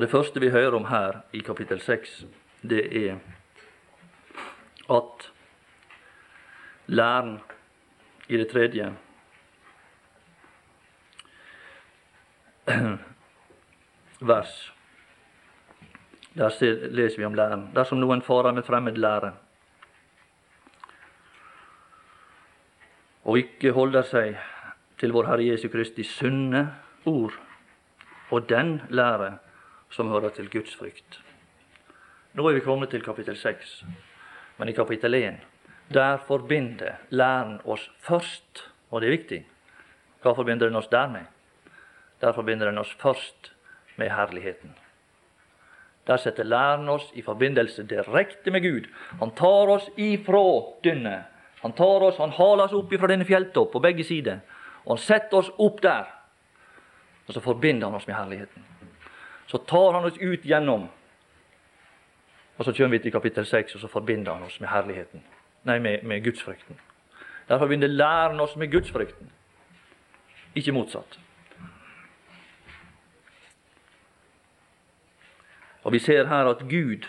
Og 0.00 0.02
Det 0.02 0.10
første 0.10 0.40
vi 0.40 0.48
hører 0.48 0.72
om 0.72 0.84
her 0.88 1.12
i 1.32 1.38
kapittel 1.44 1.80
6, 1.80 2.24
det 2.62 3.08
er 3.08 3.16
at 4.90 5.32
læren 6.86 7.40
i 8.28 8.36
det 8.36 8.48
tredje 8.48 8.96
vers 14.20 14.72
Der 16.34 16.88
leser 16.90 17.18
vi 17.18 17.24
om 17.24 17.34
læren. 17.34 17.68
Dersom 17.74 17.98
noen 18.00 18.22
farer 18.22 18.52
med 18.52 18.62
fremmed 18.62 18.96
lære 18.96 19.32
og 23.24 23.38
ikke 23.38 23.72
holder 23.72 24.02
seg 24.02 24.40
til 24.98 25.12
vår 25.12 25.26
Herre 25.26 25.52
Jesu 25.52 25.68
Kristi 25.68 26.02
sunne 26.02 26.74
ord 27.04 27.36
og 28.30 28.48
den 28.48 28.80
lære 28.88 29.38
som 29.90 30.08
hører 30.08 30.30
til 30.34 30.50
Guds 30.50 30.74
frykt. 30.76 31.20
Nå 32.34 32.46
er 32.48 32.54
vi 32.54 32.64
kommet 32.64 32.90
til 32.90 33.02
kapittel 33.02 33.36
6, 33.36 33.84
men 34.58 34.68
i 34.68 34.76
kapittel 34.76 35.14
1 35.14 35.40
der 35.90 36.16
forbinder 36.26 36.92
læren 37.10 37.60
oss 37.64 37.90
først, 37.98 38.70
og 38.90 39.00
det 39.00 39.08
er 39.08 39.16
viktig. 39.16 39.40
Hva 40.22 40.36
forbinder 40.38 40.68
den 40.68 40.78
oss 40.78 40.86
der 40.86 41.08
med? 41.10 41.26
Der 42.20 42.32
forbinder 42.32 42.70
den 42.70 42.78
oss 42.78 42.92
først 43.00 43.52
med 43.96 44.10
herligheten. 44.10 44.70
Der 46.06 46.16
setter 46.16 46.44
læren 46.44 46.88
oss 46.88 47.10
i 47.14 47.22
forbindelse 47.22 47.86
direkte 47.86 48.50
med 48.50 48.62
Gud. 48.62 48.86
Han 49.18 49.34
tar 49.34 49.74
oss 49.74 49.90
ifra 49.96 50.44
dynnet. 50.84 51.26
Han 51.62 51.72
tar 51.72 52.06
oss, 52.06 52.16
han 52.16 52.30
haler 52.30 52.64
oss 52.64 52.72
opp 52.72 52.92
ifra 52.92 53.10
denne 53.10 53.26
fjelltopp 53.26 53.72
på 53.72 53.82
begge 53.82 54.04
sider, 54.04 54.38
og 54.84 54.94
han 54.94 55.04
setter 55.04 55.42
oss 55.42 55.50
opp 55.58 55.82
der. 55.82 56.06
Og 57.26 57.34
så 57.34 57.40
forbinder 57.40 57.90
han 57.90 57.98
oss 57.98 58.06
med 58.06 58.16
herligheten 58.16 58.69
så 59.50 59.58
tar 59.58 59.92
han 59.92 60.04
oss 60.04 60.18
ut 60.18 60.44
gjennom. 60.46 60.84
Og 62.58 62.64
så 62.64 62.72
kommer 62.72 62.94
vi 62.94 63.02
til 63.02 63.12
kapittel 63.12 63.46
6, 63.46 63.74
og 63.74 63.80
så 63.80 63.88
forbinder 63.90 64.34
han 64.34 64.46
oss 64.46 64.60
med 64.60 64.68
herligheten. 64.70 65.24
Nei, 65.66 65.78
med, 65.78 66.04
med 66.06 66.22
gudsfrykten. 66.24 66.78
Der 67.48 67.58
forbinder 67.58 67.88
læren 67.88 68.40
oss 68.40 68.54
med 68.56 68.70
gudsfrykten, 68.70 69.32
ikke 70.54 70.72
motsatt. 70.72 71.18
Og 75.82 75.92
vi 75.92 75.98
ser 75.98 76.28
her 76.30 76.46
at 76.52 76.62
Gud 76.70 77.08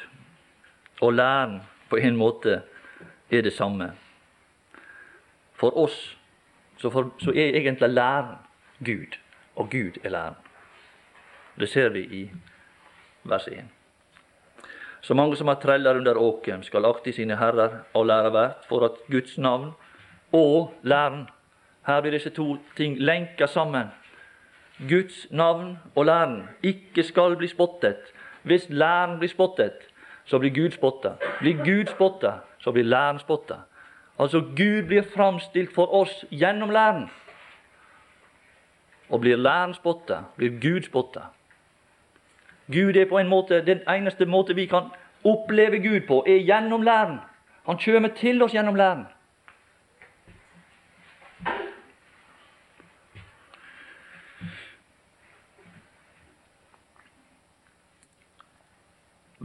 og 1.02 1.14
læren 1.14 1.60
på 1.90 1.96
en 1.96 2.16
måte 2.16 2.62
er 3.32 3.42
det 3.42 3.54
samme. 3.54 3.92
For 5.54 5.78
oss 5.78 6.18
så, 6.78 6.90
for, 6.90 7.14
så 7.20 7.30
er 7.30 7.54
egentlig 7.60 7.90
læren 7.90 8.36
Gud, 8.86 9.20
og 9.56 9.70
Gud 9.70 10.02
er 10.04 10.10
læren. 10.10 10.41
Det 11.62 11.70
ser 11.70 11.90
vi 11.94 12.02
i 12.02 12.22
vers 13.24 13.48
1. 13.48 13.66
Så 15.02 15.14
mange 15.14 15.36
som 15.38 15.48
har 15.48 15.60
treller 15.62 15.98
under 15.98 16.18
åkeren, 16.18 16.64
skal 16.64 16.86
akte 16.86 17.14
sine 17.14 17.38
herrer 17.38 17.84
og 17.94 18.06
lære 18.06 18.30
hvert, 18.34 18.66
for 18.70 18.86
at 18.86 18.98
Guds 19.12 19.38
navn 19.38 19.72
og 20.34 20.74
læren 20.84 21.28
Her 21.88 22.02
blir 22.02 22.12
disse 22.12 22.30
to 22.30 22.58
ting 22.78 22.98
lenka 23.00 23.46
sammen. 23.46 23.88
Guds 24.90 25.28
navn 25.32 25.78
og 25.96 26.06
læren 26.06 26.50
ikke 26.64 27.04
skal 27.04 27.36
bli 27.36 27.48
spottet. 27.48 27.98
Hvis 28.44 28.70
læren 28.70 29.20
blir 29.20 29.30
spottet, 29.30 29.74
så 30.26 30.40
blir 30.40 30.54
Gud 30.54 30.72
spotta. 30.72 31.10
Blir 31.40 31.58
Gud 31.66 31.86
spotta, 31.86 32.32
så 32.60 32.72
blir 32.72 32.84
læren 32.84 33.20
spotta. 33.20 33.56
Altså 34.20 34.40
Gud 34.40 34.88
blir 34.88 35.02
framstilt 35.16 35.74
for 35.76 35.94
oss 35.94 36.26
gjennom 36.32 36.70
læren. 36.70 37.10
Og 39.10 39.22
blir 39.22 39.36
læren 39.36 39.74
spotta, 39.74 40.24
blir 40.38 40.50
Gud 40.62 40.82
spotta. 40.82 41.20
Gud 42.72 42.96
er 42.96 43.06
på 43.10 43.18
en 43.18 43.28
måte, 43.28 43.66
Den 43.66 43.82
eneste 43.90 44.26
måte 44.26 44.56
vi 44.56 44.66
kan 44.66 44.92
oppleve 45.24 45.80
Gud 45.80 46.08
på, 46.08 46.24
er 46.28 46.46
gjennom 46.46 46.82
læren. 46.82 47.20
Han 47.66 47.78
kommer 47.78 48.10
til 48.10 48.44
oss 48.44 48.54
gjennom 48.54 48.76
læren. 48.76 49.06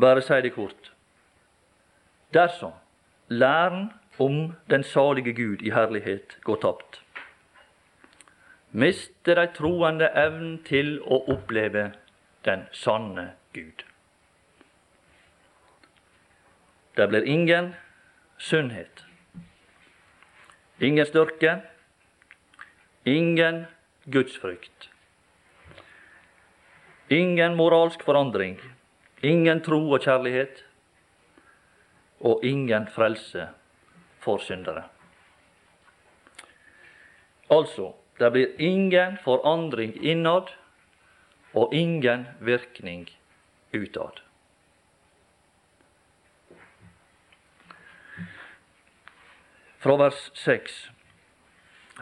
Bare 0.00 0.20
si 0.22 0.40
det 0.42 0.52
kort. 0.52 0.92
Dersom 2.34 2.72
læren 3.28 3.92
om 4.18 4.52
den 4.70 4.82
salige 4.82 5.32
Gud 5.32 5.62
i 5.62 5.70
herlighet 5.70 6.38
går 6.44 6.56
tapt, 6.56 7.02
mister 8.72 9.34
de 9.34 9.46
troende 9.54 10.10
evnen 10.14 10.58
til 10.64 10.98
å 11.00 11.22
oppleve 11.32 11.92
den 12.46 12.66
sanne 12.72 13.32
Gud. 13.52 13.84
Det 16.96 17.08
blir 17.08 17.26
ingen 17.28 17.74
sunnhet, 18.38 19.04
ingen 20.80 21.06
styrke, 21.06 21.60
ingen 23.04 23.66
gudsfrykt. 24.04 24.90
Ingen 27.08 27.54
moralsk 27.56 28.02
forandring, 28.02 28.56
ingen 29.22 29.60
tro 29.62 29.78
og 29.90 30.02
kjærlighet, 30.02 30.64
og 32.20 32.44
ingen 32.44 32.88
frelse 32.90 33.48
for 34.18 34.42
syndere. 34.42 34.88
Altså, 37.50 37.92
det 38.18 38.32
blir 38.32 38.56
ingen 38.58 39.18
forandring 39.22 39.94
innad 40.02 40.50
og 41.56 41.74
ingen 41.74 42.26
virkning 42.40 43.08
utad. 43.74 44.20
Fra 49.78 49.96
vers 49.96 50.30
6. 50.34 50.90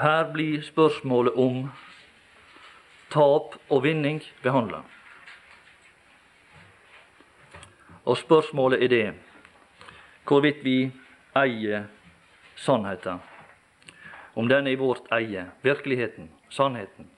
Her 0.01 0.33
blir 0.33 0.63
spørsmålet 0.63 1.39
om 1.39 1.71
tap 3.15 3.55
og 3.71 3.83
vinning 3.85 4.23
behandla. 4.43 4.83
Og 8.05 8.19
spørsmålet 8.19 8.83
er 8.83 8.89
det 8.89 9.15
hvorvidt 10.27 10.65
vi 10.65 10.79
eier 11.37 11.87
sannheten. 12.57 13.23
Om 14.35 14.49
den 14.49 14.67
er 14.67 14.77
vårt 14.77 15.07
eie, 15.15 15.47
virkeligheten, 15.63 16.31
sannheten. 16.51 17.11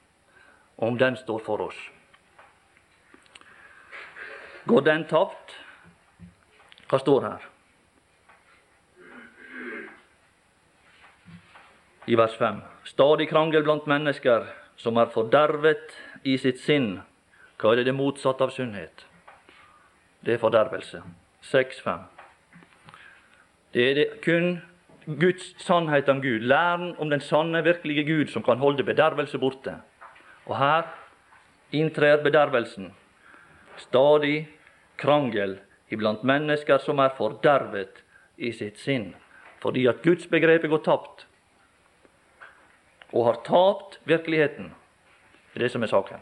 Om 0.76 0.98
den 0.98 1.16
står 1.16 1.38
for 1.38 1.70
oss. 1.70 1.95
Går 4.66 4.82
den 4.82 5.04
tapt? 5.06 5.52
Hva 6.90 6.98
står 6.98 7.26
her? 7.26 7.44
I 12.06 12.16
vers 12.18 12.34
5. 12.38 12.58
Stadig 12.86 13.28
krangel 13.30 13.62
blant 13.66 13.86
mennesker 13.90 14.46
som 14.78 14.98
er 14.98 15.10
fordervet 15.14 15.94
i 16.26 16.36
sitt 16.38 16.58
sinn. 16.62 16.96
Hva 17.58 17.72
er 17.72 17.80
det 17.80 17.88
det 17.88 17.96
motsatte 17.98 18.46
av 18.46 18.54
sunnhet? 18.54 19.06
Det 20.26 20.34
er 20.34 20.42
fordervelse. 20.42 21.02
6.5. 21.46 22.02
Det 23.74 23.86
er 23.90 23.94
det 24.00 24.06
kun 24.24 24.58
Guds 25.06 25.52
sannhet 25.62 26.08
om 26.10 26.18
Gud, 26.22 26.42
læren 26.42 26.96
om 26.98 27.10
den 27.10 27.22
sanne, 27.22 27.62
virkelige 27.62 28.04
Gud, 28.04 28.26
som 28.34 28.42
kan 28.42 28.58
holde 28.58 28.82
bedervelse 28.82 29.38
borte. 29.38 29.76
Og 30.46 30.58
her 30.58 30.90
inntrer 31.70 32.22
bedervelsen. 32.22 32.90
Stadig 33.78 34.48
krangel 35.00 35.58
iblant 35.92 36.24
mennesker 36.26 36.82
som 36.82 37.00
er 37.02 37.14
fordervet 37.16 38.02
i 38.36 38.52
sitt 38.52 38.80
sinn, 38.82 39.12
fordi 39.62 39.86
at 39.88 40.02
Guds 40.04 40.26
begrep 40.30 40.64
er 40.64 40.72
gått 40.72 40.88
tapt. 40.88 41.26
og 43.12 43.24
har 43.24 43.36
tapt 43.46 44.00
virkeligheten. 44.04 44.72
Det 45.52 45.60
er 45.60 45.64
det 45.64 45.72
som 45.72 45.82
er 45.82 45.88
saken. 45.88 46.18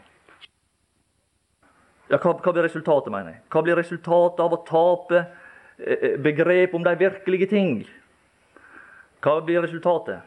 Ja, 2.09 2.19
hva, 2.21 2.35
hva, 2.37 2.51
blir 2.53 2.63
resultatet, 2.63 3.09
mener 3.11 3.33
jeg? 3.33 3.41
Hva 3.49 3.63
blir 3.65 3.75
resultatet 3.75 4.43
av 4.43 4.53
å 4.53 4.61
tape 4.67 5.23
eh, 5.81 6.13
begrep 6.21 6.75
om 6.77 6.85
de 6.85 6.93
virkelige 6.99 7.49
ting? 7.49 7.71
Hva 9.25 9.39
blir 9.41 9.65
resultatet? 9.65 10.21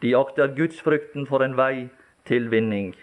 De 0.00 0.14
akter 0.16 0.54
gudsfrykten 0.56 1.28
for 1.28 1.44
en 1.44 1.58
vei 1.60 1.90
til 2.24 2.48
vinning. 2.48 2.94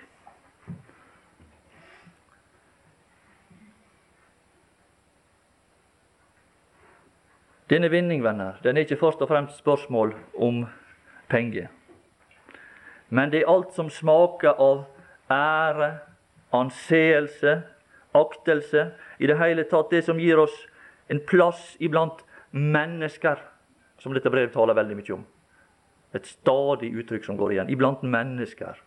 Denne 7.70 7.90
vinning, 7.92 8.24
venner, 8.24 8.56
den 8.64 8.78
er 8.78 8.86
ikke 8.86 9.00
først 9.00 9.22
og 9.22 9.28
fremst 9.28 9.58
spørsmål 9.60 10.14
om 10.40 10.66
penger. 11.28 11.68
Men 13.10 13.32
det 13.32 13.42
er 13.42 13.52
alt 13.52 13.74
som 13.76 13.90
smaker 13.92 14.56
av 14.56 14.86
ære, 15.32 15.90
anseelse, 16.56 17.62
aktelse. 18.16 18.92
I 19.20 19.28
det 19.28 19.38
hele 19.40 19.68
tatt 19.68 19.92
det 19.92 20.06
som 20.08 20.20
gir 20.20 20.40
oss 20.40 20.56
en 21.12 21.20
plass 21.20 21.76
iblant 21.80 22.24
mennesker, 22.52 23.40
som 24.00 24.16
dette 24.16 24.32
brevet 24.32 24.56
taler 24.56 24.78
veldig 24.78 25.00
mye 25.00 25.16
om. 25.18 25.28
Et 26.16 26.26
stadig 26.26 26.94
uttrykk 26.96 27.28
som 27.28 27.38
går 27.38 27.56
igjen. 27.56 27.72
Iblant 27.72 28.04
mennesker. 28.04 28.80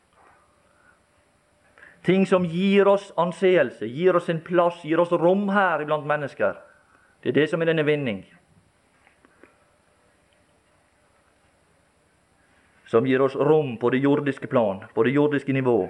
Ting 2.04 2.24
som 2.26 2.46
gir 2.48 2.88
oss 2.88 3.10
anseelse, 3.20 3.84
gir 3.84 4.16
oss 4.16 4.30
en 4.32 4.40
plass, 4.40 4.80
gir 4.84 5.00
oss 5.00 5.12
rom 5.12 5.50
her 5.52 5.84
iblant 5.84 6.08
mennesker. 6.08 6.56
Det 7.20 7.34
er 7.34 7.42
det 7.42 7.50
som 7.50 7.60
er 7.60 7.68
denne 7.68 7.84
vinning. 7.84 8.22
Som 12.90 13.06
gir 13.06 13.22
oss 13.22 13.36
rom 13.36 13.76
på 13.76 13.90
det 13.90 13.98
jordiske 14.02 14.46
plan, 14.46 14.84
på 14.94 15.02
det 15.02 15.10
jordiske 15.10 15.52
nivå. 15.52 15.88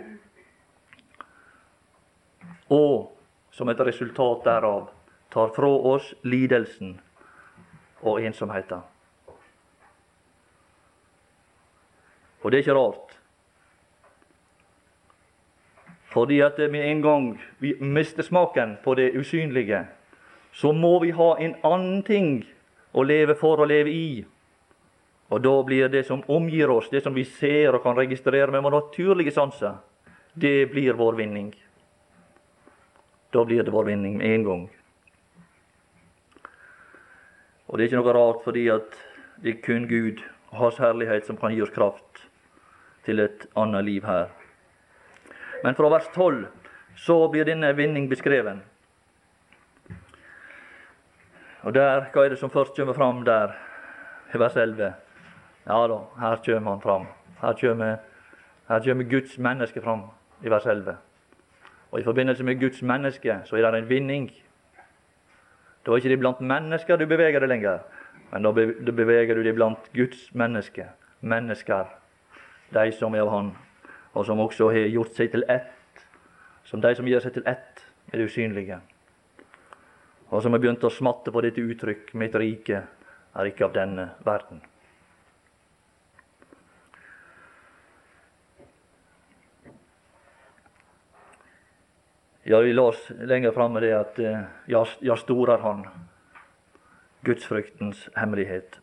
Og 2.68 3.12
som 3.50 3.68
et 3.72 3.80
resultat 3.80 4.44
derav 4.44 4.90
tar 5.32 5.48
fra 5.56 5.70
oss 5.94 6.10
lidelsen 6.22 6.98
og 8.04 8.20
ensomheten. 8.20 8.82
Og 12.42 12.50
det 12.50 12.58
er 12.58 12.64
ikke 12.66 12.76
rart. 12.76 13.16
Fordi 16.12 16.40
at 16.44 16.58
med 16.58 16.84
en 16.84 17.00
gang 17.02 17.30
vi 17.58 17.72
mister 17.80 18.22
smaken 18.22 18.76
på 18.84 18.94
det 18.94 19.14
usynlige, 19.16 19.86
så 20.52 20.72
må 20.72 20.98
vi 21.00 21.10
ha 21.16 21.30
en 21.38 21.56
annen 21.64 22.02
ting 22.02 22.44
å 22.92 23.06
leve 23.08 23.38
for 23.40 23.62
og 23.62 23.72
leve 23.72 23.88
i. 23.88 24.24
Og 25.30 25.42
da 25.42 25.52
blir 25.62 25.88
det 25.88 26.02
som 26.08 26.24
omgir 26.26 26.70
oss, 26.70 26.88
det 26.90 27.04
som 27.04 27.14
vi 27.14 27.24
ser 27.24 27.76
og 27.76 27.84
kan 27.84 27.98
registrere 27.98 28.50
med 28.50 28.64
våre 28.66 28.80
naturlige 28.80 29.34
sanser, 29.34 29.76
det 30.34 30.70
blir 30.72 30.98
vår 30.98 31.18
vinning. 31.18 31.52
Da 33.30 33.44
blir 33.46 33.62
det 33.62 33.70
vår 33.70 33.84
vinning 33.92 34.16
med 34.18 34.34
en 34.34 34.44
gang. 34.44 34.64
Og 37.70 37.78
det 37.78 37.84
er 37.84 37.88
ikke 37.92 38.00
noe 38.00 38.14
rart, 38.16 38.42
fordi 38.42 38.66
at 38.74 38.96
det 39.40 39.52
er 39.52 39.62
kun 39.62 39.86
Gud 39.86 40.18
og 40.50 40.56
Hans 40.64 40.80
herlighet 40.82 41.28
som 41.28 41.38
kan 41.38 41.54
gi 41.54 41.62
oss 41.62 41.70
kraft 41.70 42.24
til 43.06 43.22
et 43.22 43.46
annet 43.54 43.86
liv 43.86 44.06
her. 44.06 44.32
Men 45.62 45.78
fra 45.78 45.92
vers 45.92 46.08
12 46.10 46.48
så 46.98 47.20
blir 47.30 47.46
denne 47.46 47.70
vinning 47.78 48.08
beskreven. 48.10 48.64
Og 51.62 51.74
der, 51.76 52.08
Hva 52.10 52.24
er 52.24 52.34
det 52.34 52.40
som 52.40 52.50
først 52.50 52.74
kommer 52.74 52.96
fram 52.96 53.22
der, 53.24 53.54
i 54.34 54.38
vers 54.38 54.56
11? 54.56 54.90
Ja 55.66 55.86
da, 55.86 55.98
her 56.20 56.36
kommer 56.44 56.70
han 56.70 56.80
fram. 56.80 57.06
Her 57.40 57.52
kommer, 57.52 57.96
her 58.68 58.80
kommer 58.84 59.04
Guds 59.04 59.38
menneske 59.38 59.80
fram 59.80 60.02
i 60.42 60.50
vers 60.50 60.66
11. 60.66 60.96
Og 61.90 62.00
I 62.00 62.04
forbindelse 62.04 62.44
med 62.44 62.60
Guds 62.60 62.82
menneske 62.82 63.40
så 63.44 63.56
er 63.56 63.70
det 63.70 63.82
en 63.82 63.88
vinning. 63.88 64.30
Da 65.86 65.92
er 65.92 65.96
ikke 65.96 66.08
det 66.08 66.18
blant 66.18 66.40
mennesker 66.40 66.96
du 66.96 67.06
beveger 67.06 67.40
deg 67.40 67.48
lenger, 67.48 67.78
men 68.32 68.44
da 68.44 68.52
beveger 68.92 69.34
du 69.34 69.42
deg 69.42 69.54
blant 69.54 69.90
Guds 69.94 70.28
menneske. 70.34 70.86
Mennesker, 71.20 71.84
de 72.72 72.92
som 72.92 73.14
er 73.14 73.24
av 73.24 73.30
Han, 73.30 73.50
og 74.14 74.26
som 74.26 74.40
også 74.40 74.70
har 74.70 74.88
gjort 74.88 75.16
seg 75.16 75.32
til 75.32 75.44
ett. 75.48 76.06
Som 76.64 76.80
de 76.80 76.94
som 76.94 77.08
gjør 77.08 77.26
seg 77.26 77.34
til 77.34 77.46
ett 77.46 77.84
med 78.06 78.20
det 78.20 78.30
usynlige. 78.30 78.80
Og 80.30 80.42
som 80.42 80.52
har 80.54 80.62
begynt 80.62 80.84
å 80.86 80.92
smatte 80.94 81.32
på 81.32 81.40
dette 81.42 81.60
uttrykk 81.60 82.14
'mitt 82.14 82.34
rike 82.34 82.82
er 83.34 83.44
ikke 83.44 83.64
av 83.64 83.72
denne 83.72 84.10
verden'. 84.24 84.69
Ja, 92.50 92.60
vi 92.60 92.72
las 92.72 93.10
lenger 93.10 93.52
framme 93.52 93.80
det 93.80 93.92
at 93.94 94.16
eh, 94.18 94.38
ja, 95.00 95.16
stor 95.16 95.52
er 95.52 95.58
Han. 95.62 95.84
Gudsfryktens 97.22 98.08
hemmelighet. 98.16 98.80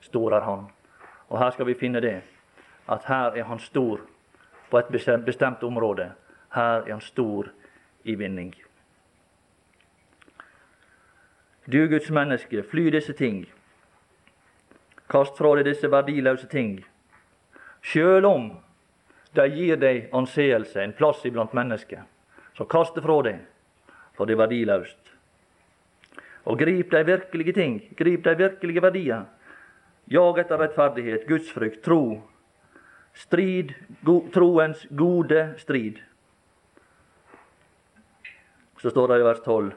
Stor 0.00 0.32
er 0.32 0.40
Han. 0.40 0.62
Og 1.28 1.38
her 1.38 1.50
skal 1.50 1.66
vi 1.66 1.74
finne 1.74 2.00
det, 2.00 2.22
at 2.88 3.04
her 3.04 3.36
er 3.36 3.44
Han 3.44 3.58
stor 3.58 4.00
på 4.70 4.78
et 4.78 4.88
bestemt 5.26 5.62
område. 5.62 6.08
Her 6.54 6.80
er 6.86 6.90
Han 6.90 7.00
stor 7.00 7.52
i 8.04 8.14
vinning. 8.14 8.54
Du 11.72 11.86
Guds 11.88 12.10
menneske, 12.10 12.62
fly 12.62 12.88
disse 12.88 13.12
ting. 13.12 13.44
Kast 15.10 15.36
fra 15.36 15.52
deg 15.56 15.68
disse 15.68 15.92
verdiløse 15.92 16.48
ting. 16.48 16.80
Sjøl 17.82 18.24
om 18.24 18.50
de 19.36 19.50
gir 19.52 19.76
deg 19.76 20.08
anseelse, 20.16 20.80
en 20.80 20.96
plass 20.96 21.26
iblant 21.28 21.52
mennesker 21.52 22.08
så 22.56 22.64
kast 22.64 22.96
det 22.96 23.04
fra 23.04 23.18
deg, 23.26 23.42
for 24.16 24.26
det 24.26 24.36
er 24.36 24.42
verdiløst. 24.44 25.12
Og 26.46 26.58
grip 26.58 26.92
de 26.94 27.02
virkelige 27.04 27.52
ting, 27.52 27.80
grip 27.98 28.24
de 28.24 28.36
virkelige 28.38 28.82
verdier. 28.82 29.26
Jag 30.06 30.38
etter 30.38 30.60
rettferdighet, 30.62 31.26
gudsfrykt, 31.26 31.82
tro. 31.84 32.22
Strid 33.16 33.74
go, 34.06 34.20
troens 34.32 34.86
gode 34.90 35.42
strid. 35.58 35.98
Så 38.78 38.92
står 38.92 39.08
det 39.08 39.20
i 39.20 39.26
vers 39.26 39.42
12, 39.44 39.70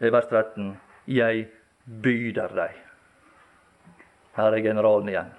i 0.00 0.10
vers 0.10 0.28
13, 0.28 0.70
jeg 1.06 1.46
byder 1.84 2.56
deg. 2.56 2.76
Her 4.36 4.56
er 4.56 4.64
generalen 4.64 5.12
igjen. 5.12 5.32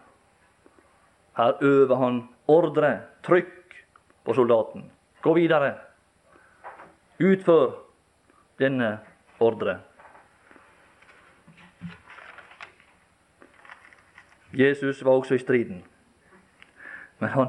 Her 1.37 1.57
øver 1.65 1.95
han 1.99 2.21
ordre, 2.47 2.91
trykk 3.25 3.75
på 4.23 4.35
soldaten. 4.37 4.85
Gå 5.21 5.33
videre. 5.35 5.90
Utfør 7.21 7.75
denne 8.59 8.97
ordre. 9.39 9.77
Jesus 14.53 15.05
var 15.05 15.11
også 15.11 15.35
i 15.35 15.37
striden. 15.37 15.83
Men 17.19 17.29
han, 17.29 17.47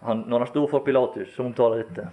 han, 0.00 0.24
når 0.26 0.38
han 0.38 0.46
sto 0.46 0.66
for 0.66 0.84
Pilatus, 0.84 1.34
som 1.34 1.46
omtaler 1.46 1.84
dette, 1.84 2.08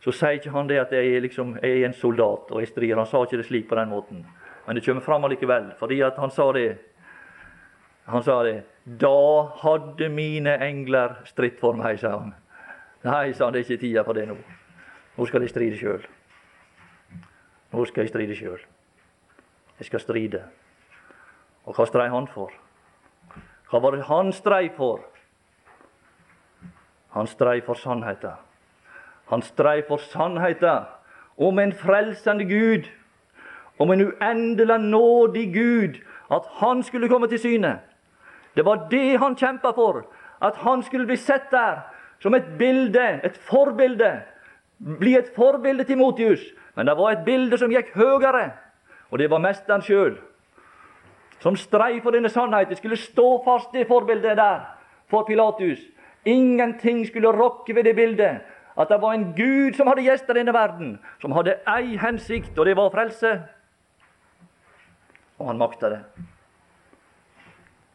så 0.00 0.12
sier 0.12 0.38
ikke 0.38 0.54
han 0.54 0.68
det 0.68 0.80
at 0.80 0.92
jeg, 0.94 1.20
liksom, 1.22 1.56
jeg 1.62 1.80
er 1.80 1.88
en 1.88 1.96
soldat 1.96 2.50
og 2.50 2.60
jeg 2.60 2.68
strider. 2.72 2.98
Han 3.00 3.08
sa 3.10 3.22
ikke 3.24 3.40
det 3.40 3.46
slik 3.48 3.68
på 3.68 3.78
den 3.78 3.92
måten. 3.92 4.26
Men 4.66 4.76
det 4.76 4.84
kommer 4.84 5.02
fram 5.02 5.24
allikevel, 5.24 5.72
fordi 5.78 6.00
han 6.02 6.30
sa 6.30 6.52
det. 6.52 6.68
Han 8.06 8.22
sa 8.22 8.42
det. 8.42 8.62
Da 8.84 9.42
hadde 9.62 10.08
mine 10.08 10.58
engler 10.62 11.20
stritt 11.24 11.60
for 11.60 11.78
meg, 11.78 11.98
sa 11.98 12.18
han. 12.18 12.34
Nei, 13.04 13.32
sa 13.32 13.46
han, 13.46 13.54
det 13.54 13.62
er 13.62 13.68
ikke 13.68 13.82
tida 13.82 14.04
for 14.06 14.18
det 14.18 14.28
nå. 14.30 14.36
Nå 15.16 15.26
skal 15.26 15.40
de 15.40 15.48
stride 15.48 15.78
sjøl. 15.80 16.06
Nå 17.72 17.84
skal 17.84 18.04
jeg 18.04 18.08
stride 18.08 18.36
sjøl. 18.36 18.60
Jeg 19.78 19.86
skal 19.88 20.00
stride. 20.00 20.42
Og 21.64 21.76
hva 21.76 21.86
strei 21.88 22.08
han 22.12 22.28
for? 22.28 22.52
Hva 23.70 23.80
var 23.82 23.96
det 23.96 24.06
han 24.06 24.32
strei 24.32 24.68
for? 24.76 25.00
Han 27.16 27.26
strei 27.26 27.60
for 27.64 27.74
sannheten. 27.80 28.36
Han 29.32 29.42
strei 29.42 29.80
for 29.88 29.96
sannheten 30.12 30.84
om 31.36 31.58
en 31.58 31.72
frelsende 31.72 32.44
Gud, 32.44 32.86
om 33.78 33.90
en 33.90 34.06
uendelig 34.06 34.78
nådig 34.78 35.54
Gud, 35.54 35.98
at 36.30 36.46
han 36.60 36.82
skulle 36.82 37.08
komme 37.08 37.28
til 37.28 37.38
syne. 37.38 37.80
Det 38.56 38.64
var 38.64 38.88
det 38.90 39.18
han 39.18 39.36
kjempa 39.36 39.72
for, 39.74 40.06
at 40.42 40.56
han 40.56 40.82
skulle 40.82 41.06
bli 41.06 41.16
sett 41.16 41.50
der 41.50 41.82
som 42.20 42.34
et 42.34 42.46
bilde, 42.58 43.20
et 43.24 43.36
forbilde 43.36 44.22
bli 44.78 45.16
et 45.16 45.32
forbilde 45.36 45.84
til 45.84 45.98
Motius. 45.98 46.42
Men 46.74 46.86
det 46.86 46.96
var 46.96 47.12
et 47.12 47.24
bilde 47.24 47.58
som 47.58 47.72
gikk 47.72 47.94
høyere, 47.96 48.50
og 49.10 49.18
det 49.18 49.30
var 49.30 49.40
mesteren 49.40 49.82
sjøl. 49.82 50.18
Som 51.40 51.56
strei 51.56 52.00
for 52.00 52.16
denne 52.16 52.28
sannheten, 52.32 52.76
skulle 52.76 52.96
stå 52.96 53.42
fast 53.44 53.72
det 53.72 53.86
forbildet 53.88 54.36
der 54.36 54.64
for 55.10 55.24
Pilatus. 55.28 55.80
Ingenting 56.24 57.06
skulle 57.06 57.32
rokke 57.32 57.74
ved 57.74 57.84
det 57.84 57.96
bildet. 57.96 58.40
At 58.76 58.88
det 58.88 59.00
var 59.00 59.12
en 59.14 59.32
Gud 59.36 59.76
som 59.76 59.86
hadde 59.88 60.04
gjester 60.04 60.34
i 60.34 60.40
denne 60.42 60.52
verden, 60.52 60.96
som 61.20 61.32
hadde 61.32 61.54
ei 61.70 61.96
hensikt, 61.96 62.58
og 62.58 62.66
det 62.66 62.76
var 62.76 62.90
frelse. 62.92 63.30
Og 65.38 65.46
han 65.48 65.60
makta 65.60 65.88
det. 65.92 66.00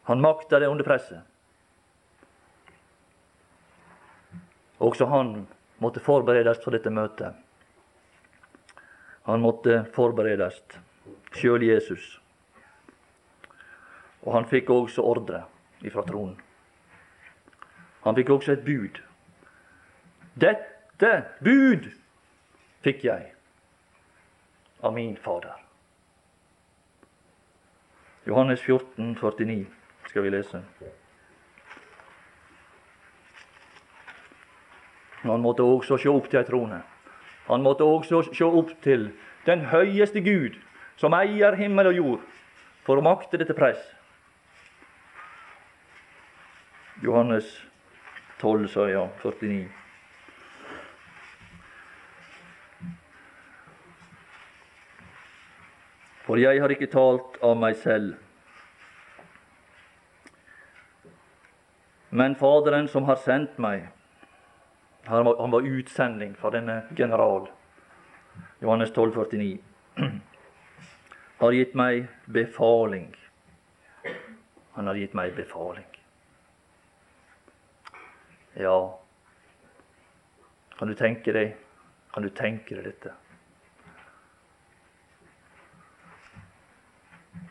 Han 0.10 0.22
makta 0.22 0.60
det 0.60 0.70
under 0.70 0.86
presset. 0.86 1.22
Også 4.80 5.06
han 5.06 5.48
måtte 5.82 6.04
forberedes 6.04 6.62
for 6.64 6.76
dette 6.76 6.94
møtet. 6.94 7.34
Han 9.26 9.42
måtte 9.42 9.84
forberedes, 9.96 10.62
sjøl 11.38 11.66
Jesus. 11.66 12.18
Og 14.22 14.36
han 14.38 14.48
fikk 14.50 14.70
også 14.70 15.06
ordre 15.06 15.44
ifra 15.86 16.06
tronen. 16.06 16.38
Han 18.06 18.18
fikk 18.18 18.30
også 18.34 18.56
et 18.56 18.66
bud. 18.66 19.02
Dette 20.42 21.12
bud 21.42 21.90
fikk 22.86 23.06
jeg 23.06 23.34
av 24.82 24.94
min 24.94 25.18
Fader. 25.22 25.58
Johannes 28.26 28.62
14, 28.62 29.16
49 29.18 29.66
skal 30.10 30.26
vi 30.26 30.34
lese. 30.34 30.62
Han 35.24 35.42
måtte 35.42 35.64
også 35.64 35.98
se 36.02 36.10
opp 36.10 36.30
til 36.30 36.42
ei 36.42 36.48
trone. 36.48 36.82
Han 37.48 37.62
måtte 37.66 37.86
også 37.86 38.24
se 38.34 38.46
opp 38.46 38.72
til 38.82 39.10
den 39.46 39.66
høyeste 39.70 40.22
Gud, 40.22 40.58
som 40.98 41.14
eier 41.18 41.58
himmel 41.58 41.92
og 41.92 41.98
jord, 41.98 42.24
for 42.86 42.98
å 42.98 43.06
makte 43.06 43.38
dette 43.42 43.58
press. 43.58 43.82
Johannes 47.02 47.50
12, 48.42 48.68
sa 48.70 48.88
jeg, 48.90 49.10
49. 49.22 49.70
For 56.26 56.38
jeg 56.38 56.62
har 56.62 56.74
ikke 56.74 56.90
talt 56.94 57.40
av 57.44 57.58
meg 57.58 57.76
selv, 57.82 58.14
men 62.12 62.36
Faderen 62.38 62.88
som 62.92 63.08
har 63.08 63.18
sendt 63.24 63.58
meg. 63.62 63.88
Han 65.12 65.26
var, 65.26 65.42
han 65.42 65.52
var 65.52 65.62
utsending 65.62 66.36
fra 66.36 66.50
denne 66.50 66.84
general. 66.98 67.50
Johannes 68.60 68.94
12, 68.94 69.12
49. 69.12 69.58
Har 71.42 71.52
gitt 71.52 71.74
meg 71.76 72.06
befaling. 72.32 73.10
Han 74.78 74.88
har 74.88 74.96
gitt 74.96 75.18
meg 75.18 75.34
befaling. 75.36 75.90
Ja, 78.56 78.78
kan 80.80 80.88
du 80.88 80.96
tenke 80.96 81.36
deg 81.36 81.58
Kan 82.14 82.24
du 82.24 82.30
tenke 82.30 82.76
deg 82.80 82.88
dette? 82.88 83.12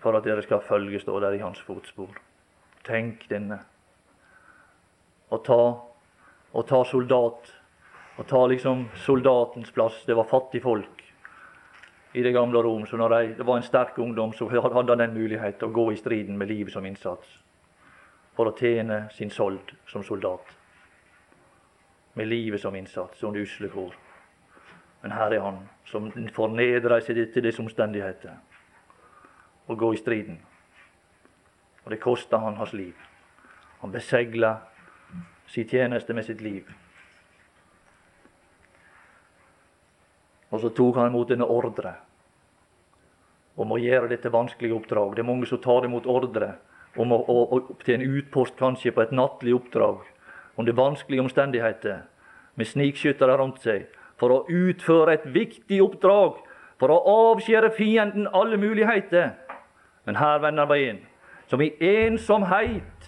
For 0.00 0.16
at 0.16 0.24
dere 0.24 0.42
skal 0.48 0.64
følge, 0.64 1.00
stå 1.04 1.20
der 1.20 1.36
i 1.36 1.44
hans 1.44 1.60
fotspor. 1.60 2.16
Tenk 2.88 3.28
denne. 3.28 3.60
Og 5.28 5.44
ta, 5.44 5.60
å 6.52 6.62
ta 6.66 6.84
soldat. 6.84 7.52
Og 8.18 8.26
ta 8.28 8.40
liksom 8.46 8.88
soldatens 9.00 9.70
plass. 9.72 10.02
Det 10.06 10.14
var 10.14 10.28
fattigfolk 10.28 11.04
i 12.12 12.22
det 12.22 12.32
gamle 12.34 12.62
Rom. 12.62 12.86
Så 12.86 12.98
når 13.00 13.14
de, 13.14 13.34
det 13.38 13.46
var 13.46 13.56
en 13.56 13.66
sterk 13.66 13.98
ungdom, 13.98 14.32
så 14.32 14.48
hadde 14.50 14.74
han 14.74 14.90
den 14.90 15.14
mulighet 15.14 15.62
å 15.62 15.72
gå 15.72 15.90
i 15.92 15.96
striden 15.96 16.38
med 16.38 16.50
livet 16.50 16.74
som 16.74 16.86
innsats. 16.86 17.38
For 18.36 18.50
å 18.50 18.56
tjene 18.56 19.06
sin 19.14 19.30
sold 19.30 19.72
som 19.88 20.04
soldat 20.04 20.56
med 22.14 22.28
livet 22.28 22.60
som 22.60 22.76
innsats 22.76 23.22
under 23.22 23.40
usle 23.40 23.68
kår. 23.68 23.94
Men 25.02 25.12
her 25.12 25.32
er 25.32 25.40
han 25.40 25.60
som 25.88 26.10
fornedrer 26.34 27.00
seg 27.00 27.20
til 27.32 27.44
disse 27.46 27.62
omstendigheter 27.62 28.34
og 29.70 29.78
gå 29.78 29.92
i 29.94 30.00
striden. 30.00 30.40
Og 31.84 31.94
det 31.94 32.00
kosta 32.02 32.42
han 32.42 32.58
hans 32.58 32.74
liv. 32.76 32.96
Han 33.80 33.92
besegla 33.92 34.56
sin 35.50 35.68
tjeneste 35.68 36.14
med 36.14 36.24
sitt 36.24 36.40
liv. 36.40 36.68
Og 40.50 40.60
så 40.62 40.70
tok 40.74 40.98
han 40.98 41.10
imot 41.10 41.30
denne 41.30 41.46
ordre 41.46 41.94
om 43.60 43.74
å 43.74 43.78
gjøre 43.78 44.10
dette 44.10 44.32
vanskelige 44.32 44.74
oppdrag. 44.74 45.14
Det 45.14 45.22
er 45.22 45.28
mange 45.28 45.46
som 45.46 45.60
tar 45.62 45.86
imot 45.86 46.06
ordre 46.10 46.54
om 46.98 47.12
å, 47.14 47.18
å, 47.20 47.42
å, 47.54 47.60
til 47.84 47.98
en 47.98 48.16
utpost, 48.18 48.56
kanskje 48.58 48.94
på 48.94 49.04
et 49.04 49.14
nattlig 49.14 49.54
oppdrag 49.54 50.02
under 50.58 50.76
vanskelige 50.76 51.22
omstendigheter, 51.22 52.02
med 52.58 52.68
snikskyttere 52.68 53.36
rundt 53.38 53.62
seg, 53.62 53.86
for 54.20 54.34
å 54.34 54.40
utføre 54.50 55.14
et 55.16 55.28
viktig 55.32 55.78
oppdrag, 55.80 56.40
for 56.80 56.92
å 56.92 56.98
avskjære 57.30 57.70
fienden 57.76 58.26
alle 58.36 58.58
muligheter. 58.60 59.32
Men 60.04 60.18
her 60.20 60.42
vender 60.42 60.68
veien, 60.68 60.98
som 61.48 61.62
i 61.62 61.70
ensomhet, 61.80 62.99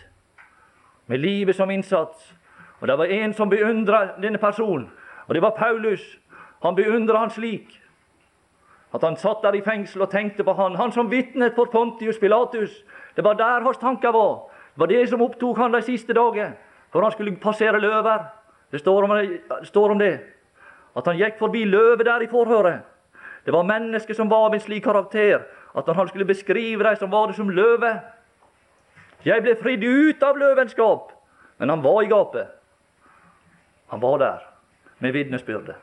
med 1.06 1.20
livet 1.20 1.56
som 1.56 1.70
innsats. 1.70 2.34
Og 2.80 2.88
det 2.88 2.98
var 2.98 3.04
en 3.04 3.34
som 3.34 3.50
beundra 3.50 4.06
denne 4.22 4.38
personen, 4.38 4.90
og 5.26 5.34
det 5.34 5.42
var 5.42 5.56
Paulus. 5.58 6.02
Han 6.62 6.74
beundra 6.74 7.18
han 7.18 7.30
slik 7.30 7.78
at 8.92 9.02
han 9.02 9.16
satt 9.16 9.42
der 9.42 9.56
i 9.56 9.62
fengsel 9.64 10.02
og 10.04 10.10
tenkte 10.10 10.44
på 10.44 10.52
han. 10.52 10.76
Han 10.76 10.92
som 10.92 11.10
vitnet 11.10 11.54
for 11.54 11.70
Pontius 11.72 12.18
Pilatus. 12.18 12.84
Det 13.16 13.24
var 13.24 13.34
der 13.34 13.64
hans 13.64 13.78
tanker 13.78 14.12
var. 14.12 14.50
Det 14.74 14.80
var 14.80 14.86
det 14.86 15.08
som 15.08 15.22
opptok 15.22 15.58
han 15.58 15.72
de 15.72 15.82
siste 15.82 16.12
dager 16.12 16.52
for 16.92 17.02
han 17.02 17.12
skulle 17.12 17.36
passere 17.36 17.80
løver. 17.80 18.24
Det 18.70 18.80
står, 18.80 19.02
om, 19.02 19.10
det 19.10 19.66
står 19.68 19.90
om 19.90 19.98
det. 19.98 20.20
At 20.96 21.06
han 21.06 21.16
gikk 21.16 21.38
forbi 21.38 21.64
løvet 21.64 22.06
der 22.06 22.24
i 22.24 22.28
forhøret. 22.28 22.84
Det 23.44 23.52
var 23.52 23.66
mennesker 23.66 24.14
som 24.14 24.30
var 24.30 24.46
av 24.46 24.54
en 24.54 24.60
slik 24.60 24.84
karakter 24.84 25.40
at 25.76 25.88
han 25.88 26.08
skulle 26.08 26.28
beskrive 26.28 26.84
dem, 26.84 26.96
som 26.96 27.10
var 27.10 27.26
det 27.26 27.36
som 27.36 27.48
løve. 27.50 27.94
Jeg 29.24 29.42
ble 29.44 29.54
fridd 29.60 29.84
ut 29.86 30.22
av 30.26 30.38
løvenskap, 30.38 31.12
men 31.58 31.70
han 31.70 31.82
var 31.84 32.02
i 32.02 32.10
gapet. 32.10 32.48
Han 33.92 34.00
var 34.02 34.18
der 34.18 34.46
med 34.98 35.14
vitnesbyrdet 35.14 35.76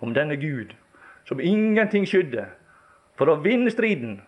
om 0.00 0.14
denne 0.14 0.36
Gud 0.36 0.74
som 1.28 1.40
ingenting 1.40 2.06
skydde 2.08 2.46
for 3.18 3.30
å 3.30 3.38
vinne 3.44 3.70
striden. 3.70 4.18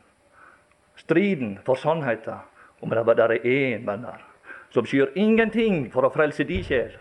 Striden 0.97 1.59
for 1.67 1.81
sannheten 1.81 2.45
om 2.81 2.93
det 2.93 3.19
er 3.19 3.35
én 3.43 3.87
venner 3.87 4.23
som 4.71 4.87
skyr 4.87 5.15
ingenting 5.17 5.91
for 5.93 6.05
å 6.05 6.13
frelse 6.13 6.45
di 6.45 6.61
sjel, 6.65 6.93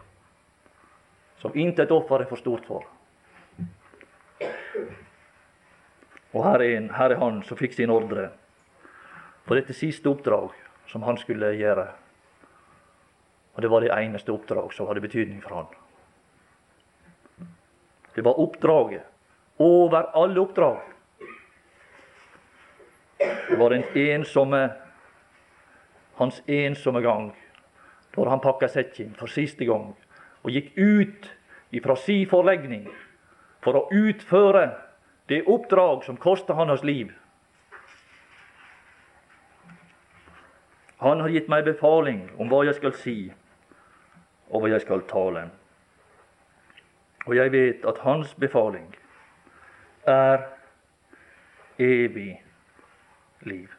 som 1.42 1.56
intet 1.56 1.92
offer 1.92 2.24
er 2.24 2.30
for 2.30 2.40
stort 2.40 2.66
for. 2.68 2.86
Og 6.36 6.44
her 6.44 6.60
er, 6.60 6.78
en, 6.78 6.90
her 6.92 7.16
er 7.16 7.20
han 7.20 7.42
som 7.48 7.58
fikk 7.60 7.76
sin 7.76 7.92
ordre 7.92 8.30
på 9.46 9.56
dette 9.56 9.76
siste 9.76 10.10
oppdrag 10.12 10.56
som 10.88 11.04
han 11.04 11.18
skulle 11.18 11.54
gjøre. 11.56 11.88
Og 13.56 13.62
det 13.62 13.72
var 13.72 13.82
det 13.82 13.94
eneste 13.96 14.34
oppdrag 14.34 14.74
som 14.74 14.88
hadde 14.88 15.04
betydning 15.04 15.42
for 15.44 15.56
han. 15.56 15.70
Det 18.16 18.24
var 18.24 18.40
oppdraget 18.40 19.04
over 19.58 20.10
alle 20.16 20.40
oppdrag. 20.40 20.78
Det 23.20 23.58
var 23.60 23.70
den 23.70 23.84
ensomme, 23.96 24.70
hans 26.16 26.42
ensomme 26.48 27.02
gang 27.02 27.32
da 28.16 28.30
han 28.30 28.40
pakka 28.40 28.68
sekken 28.72 29.16
for 29.20 29.28
siste 29.28 29.66
gang 29.68 29.90
og 30.46 30.52
gikk 30.54 30.72
ut 30.78 31.28
ifra 31.76 31.98
si 32.00 32.22
forlegning 32.30 32.88
for 33.66 33.76
å 33.76 33.88
utføre 33.92 34.70
det 35.28 35.42
oppdrag 35.52 36.06
som 36.06 36.18
kosta 36.22 36.54
hans 36.56 36.84
liv. 36.84 37.12
Han 40.98 41.20
har 41.20 41.30
gitt 41.30 41.50
meg 41.52 41.66
befaling 41.66 42.30
om 42.40 42.50
hva 42.50 42.64
jeg 42.66 42.78
skal 42.78 42.94
si, 42.96 43.18
og 44.50 44.64
hva 44.64 44.72
jeg 44.72 44.86
skal 44.86 45.04
tale. 45.10 45.50
Og 47.26 47.36
jeg 47.36 47.52
vet 47.52 47.86
at 47.90 48.00
hans 48.06 48.34
befaling 48.40 48.88
er 50.08 50.46
evig 51.82 52.44
liv. 53.42 53.70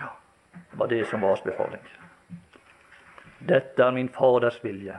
Ja, 0.00 0.14
det 0.54 0.78
var 0.78 0.86
det 0.86 1.06
som 1.06 1.22
var 1.22 1.34
hans 1.34 1.44
befaling. 1.44 1.82
Dette 3.48 3.82
er 3.82 3.90
min 3.94 4.08
Faders 4.08 4.64
vilje. 4.64 4.96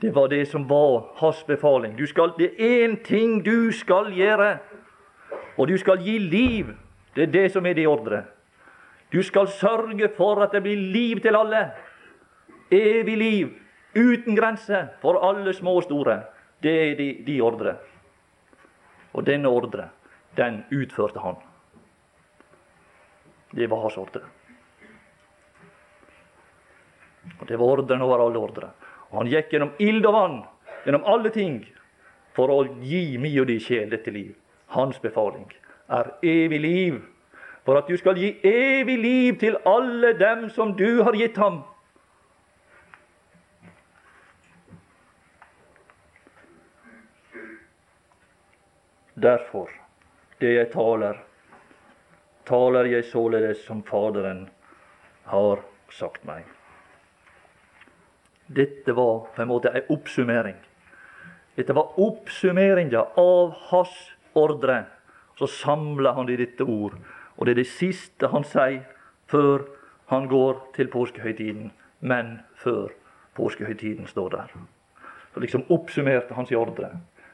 Det 0.00 0.14
var 0.14 0.28
det 0.28 0.46
som 0.48 0.68
var 0.68 1.10
hans 1.16 1.42
befaling. 1.44 1.98
Du 1.98 2.06
skal, 2.06 2.32
det 2.38 2.54
er 2.56 2.88
én 2.88 3.02
ting 3.04 3.44
du 3.44 3.72
skal 3.72 4.12
gjøre, 4.12 4.58
og 5.56 5.68
du 5.68 5.76
skal 5.78 6.00
gi 6.00 6.18
liv. 6.18 6.66
Det 7.16 7.22
er 7.22 7.32
det 7.32 7.52
som 7.52 7.66
er 7.66 7.74
det 7.74 7.88
ordre. 7.88 8.22
Du 9.10 9.22
skal 9.22 9.48
sørge 9.48 10.08
for 10.16 10.42
at 10.42 10.52
det 10.54 10.62
blir 10.62 10.78
liv 10.92 11.20
til 11.20 11.36
alle. 11.36 11.64
Evig 12.70 13.16
liv, 13.18 13.48
uten 13.96 14.36
grense, 14.38 14.88
for 15.02 15.18
alle 15.26 15.54
små 15.54 15.80
og 15.80 15.86
store. 15.88 16.20
Det 16.62 16.74
er 16.90 16.94
de, 16.98 17.08
de 17.26 17.40
ordre. 17.42 17.74
Og 19.12 19.26
denne 19.26 19.48
ordre, 19.48 19.88
den 20.36 20.62
utførte 20.70 21.18
han. 21.18 21.40
Det 23.50 23.66
var 23.70 23.82
hans 23.82 23.96
ordre. 23.98 24.22
Og 27.40 27.48
Det 27.48 27.58
var 27.58 27.66
ordren 27.66 28.02
over 28.02 28.22
alle 28.26 28.38
ordre. 28.38 28.70
Og 29.10 29.18
han 29.18 29.30
gikk 29.32 29.50
gjennom 29.50 29.72
ild 29.82 30.06
og 30.06 30.14
vann, 30.14 30.36
gjennom 30.84 31.06
alle 31.10 31.32
ting, 31.34 31.64
for 32.36 32.52
å 32.54 32.60
gi 32.86 33.18
mi 33.18 33.32
og 33.42 33.48
di 33.50 33.58
sjel 33.60 33.90
dette 33.90 34.12
liv. 34.14 34.36
Hans 34.70 35.00
befaling 35.02 35.48
er 35.90 36.12
evig 36.22 36.60
liv, 36.62 37.00
for 37.70 37.78
at 37.78 37.86
du 37.86 37.94
skal 37.94 38.16
gi 38.18 38.32
evig 38.42 38.96
liv 38.98 39.36
til 39.38 39.54
alle 39.62 40.08
dem 40.18 40.48
som 40.50 40.72
du 40.74 41.04
har 41.06 41.14
gitt 41.14 41.36
ham. 41.38 41.60
Derfor, 49.14 49.70
det 50.42 50.50
jeg 50.56 50.70
taler, 50.72 51.20
taler 52.50 52.90
jeg 52.90 53.06
således 53.12 53.62
som 53.68 53.84
Faderen 53.86 54.48
har 55.30 55.62
sagt 55.94 56.26
meg. 56.26 56.42
Dette 58.50 58.96
var 58.98 59.28
på 59.30 59.46
en 59.46 59.52
måte 59.52 59.70
ei 59.70 59.84
oppsummering. 59.94 60.58
Dette 61.54 61.78
var 61.78 61.94
oppsummeringa 62.02 63.06
av 63.14 63.54
hans 63.70 63.94
ordre. 64.34 64.82
Så 65.38 65.46
samla 65.46 66.16
han 66.18 66.34
i 66.34 66.42
dette 66.42 66.66
ord 66.66 66.98
og 67.40 67.46
det 67.46 67.52
er 67.52 67.62
det 67.62 67.70
siste 67.72 68.28
han 68.28 68.44
sier 68.44 68.82
før 69.32 69.64
han 70.12 70.28
går 70.28 70.58
til 70.76 70.90
påskehøytiden. 70.92 71.72
Men 72.00 72.40
før 72.54 72.92
påskehøytiden 73.34 74.06
står 74.06 74.28
der. 74.28 74.52
Så 75.34 75.40
liksom 75.40 75.64
oppsummerte 75.72 76.34
hans 76.34 76.52
ordre. 76.52 76.90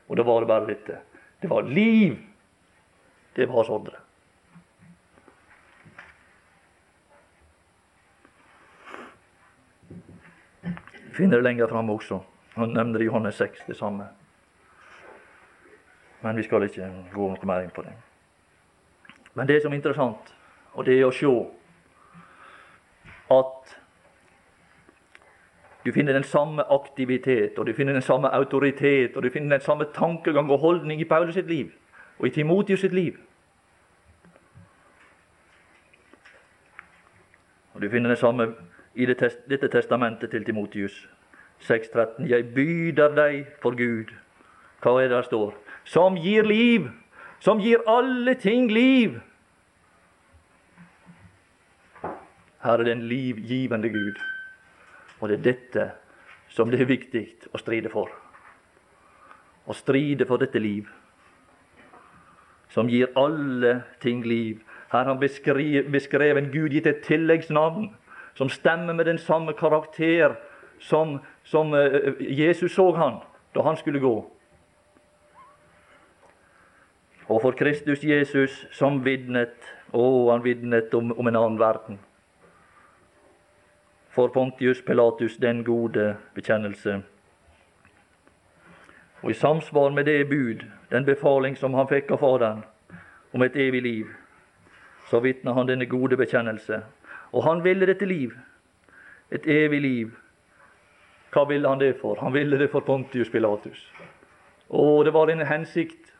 Og 0.09 0.17
da 0.17 0.23
var 0.23 0.41
det 0.41 0.49
bare 0.49 0.67
dette. 0.67 0.99
Det 1.43 1.51
var 1.51 1.63
liv. 1.63 2.17
Det 3.37 3.49
var 3.49 3.55
hans 3.55 3.69
ordre. 3.69 3.99
Finner 11.17 11.37
det 11.37 11.45
lenger 11.45 11.67
fram 11.67 11.91
også. 11.91 12.21
Han 12.55 12.69
nevner 12.69 13.01
i 13.01 13.05
Johannes 13.05 13.35
6 13.35 13.67
det 13.67 13.77
samme. 13.77 14.07
Men 16.21 16.37
vi 16.37 16.43
skal 16.43 16.63
ikke 16.63 16.91
gå 17.15 17.31
noe 17.33 17.49
mer 17.49 17.65
inn 17.65 17.73
på 17.75 17.83
det. 17.83 18.06
Men 19.37 19.49
det 19.49 19.61
som 19.63 19.73
er 19.73 19.77
interessant, 19.77 20.33
og 20.73 20.87
det 20.87 20.99
er 20.99 21.07
å 21.07 21.15
se 21.15 21.33
at 23.37 23.75
du 25.87 25.93
finner 25.93 26.17
den 26.17 26.25
samme 26.27 26.65
aktivitet, 26.73 27.59
og 27.59 27.67
du 27.67 27.73
finner 27.77 27.93
den 27.93 28.03
samme 28.03 28.33
autoritet, 28.35 29.17
og 29.17 29.23
du 29.23 29.31
finner 29.31 29.59
den 29.59 29.65
samme 29.65 29.87
tankegang 29.95 30.51
og 30.51 30.59
holdning 30.59 31.01
i 31.01 31.09
Paulus 31.09 31.35
sitt 31.35 31.47
liv 31.47 31.71
og 32.19 32.27
i 32.27 32.31
Timotius 32.31 32.81
sitt 32.81 32.95
liv. 32.95 33.17
Og 37.75 37.83
Du 37.83 37.91
finner 37.91 38.09
det 38.09 38.19
samme 38.19 38.55
i 38.95 39.07
dette 39.07 39.69
testamentet 39.69 40.31
til 40.31 40.45
Timotius 40.45 41.09
6,13. 41.61 42.25
Jeg 42.29 42.55
byder 42.55 43.15
deg 43.15 43.47
for 43.63 43.77
Gud. 43.77 44.15
Hva 44.81 44.97
er 44.97 45.09
det 45.09 45.11
der 45.11 45.23
står? 45.23 45.55
Som 45.85 46.17
gir 46.17 46.43
liv. 46.43 46.89
Som 47.41 47.61
gir 47.61 47.85
alle 47.87 48.35
ting 48.35 48.73
liv. 48.73 49.21
Her 52.63 52.81
er 52.81 52.85
det 52.85 52.93
en 52.93 53.09
livgivende 53.09 53.89
Gud. 53.89 54.21
Og 55.21 55.29
det 55.29 55.39
er 55.39 55.43
dette 55.53 55.91
som 56.49 56.71
det 56.71 56.81
er 56.81 56.91
viktig 56.91 57.25
å 57.55 57.61
stride 57.61 57.91
for. 57.93 58.11
Å 59.67 59.75
stride 59.75 60.27
for 60.29 60.39
dette 60.39 60.61
liv, 60.63 60.87
som 62.71 62.89
gir 62.91 63.11
alle 63.19 63.81
ting 64.03 64.23
liv. 64.27 64.61
Her 64.93 65.05
har 65.05 65.11
han 65.11 65.21
beskrevet 65.21 66.39
en 66.39 66.53
Gud 66.53 66.75
gitt 66.77 66.87
et 66.87 67.03
tilleggsnavn 67.07 67.89
som 68.39 68.51
stemmer 68.53 68.95
med 68.95 69.09
den 69.09 69.19
samme 69.19 69.57
karakter 69.57 70.37
som, 70.79 71.19
som 71.45 71.73
uh, 71.73 72.15
Jesus 72.21 72.75
så 72.77 72.91
han 72.97 73.21
da 73.57 73.65
han 73.65 73.79
skulle 73.81 74.03
gå. 74.03 74.15
Og 77.27 77.41
for 77.43 77.57
Kristus 77.59 78.05
Jesus 78.05 78.67
som 78.77 79.01
vitnet, 79.05 79.57
Å, 79.97 80.03
han 80.33 80.43
vitnet 80.45 80.95
om, 80.95 81.13
om 81.15 81.29
en 81.31 81.37
annen 81.39 81.59
verden 81.59 81.99
for 84.17 84.29
Pontius 84.29 84.83
Pilatus 84.83 85.37
den 85.37 85.65
gode 85.65 86.17
bekjennelse. 86.35 87.03
Og 89.23 89.31
i 89.31 89.35
samsvar 89.35 89.91
med 89.91 90.05
det 90.05 90.29
bud, 90.29 90.65
den 90.91 91.05
befaling 91.05 91.57
som 91.57 91.75
han 91.75 91.89
fikk 91.89 92.15
av 92.17 92.23
Faderen 92.25 92.63
om 93.37 93.45
et 93.45 93.57
evig 93.61 93.83
liv, 93.83 94.15
så 95.11 95.21
vitna 95.21 95.53
han 95.53 95.69
denne 95.69 95.87
gode 95.87 96.17
bekjennelse. 96.17 96.81
Og 97.33 97.45
han 97.45 97.65
ville 97.65 97.87
dette 97.87 98.09
liv, 98.09 98.33
et 99.31 99.45
evig 99.45 99.81
liv. 99.81 100.17
Hva 101.33 101.45
ville 101.45 101.69
han 101.69 101.81
det 101.81 101.99
for? 102.01 102.17
Han 102.21 102.33
ville 102.33 102.57
det 102.59 102.71
for 102.73 102.81
Pontius 102.81 103.29
Pilatus. 103.31 103.93
Og 104.69 105.05
det 105.05 105.13
var 105.13 105.29
en 105.29 105.47
hensikt 105.47 106.15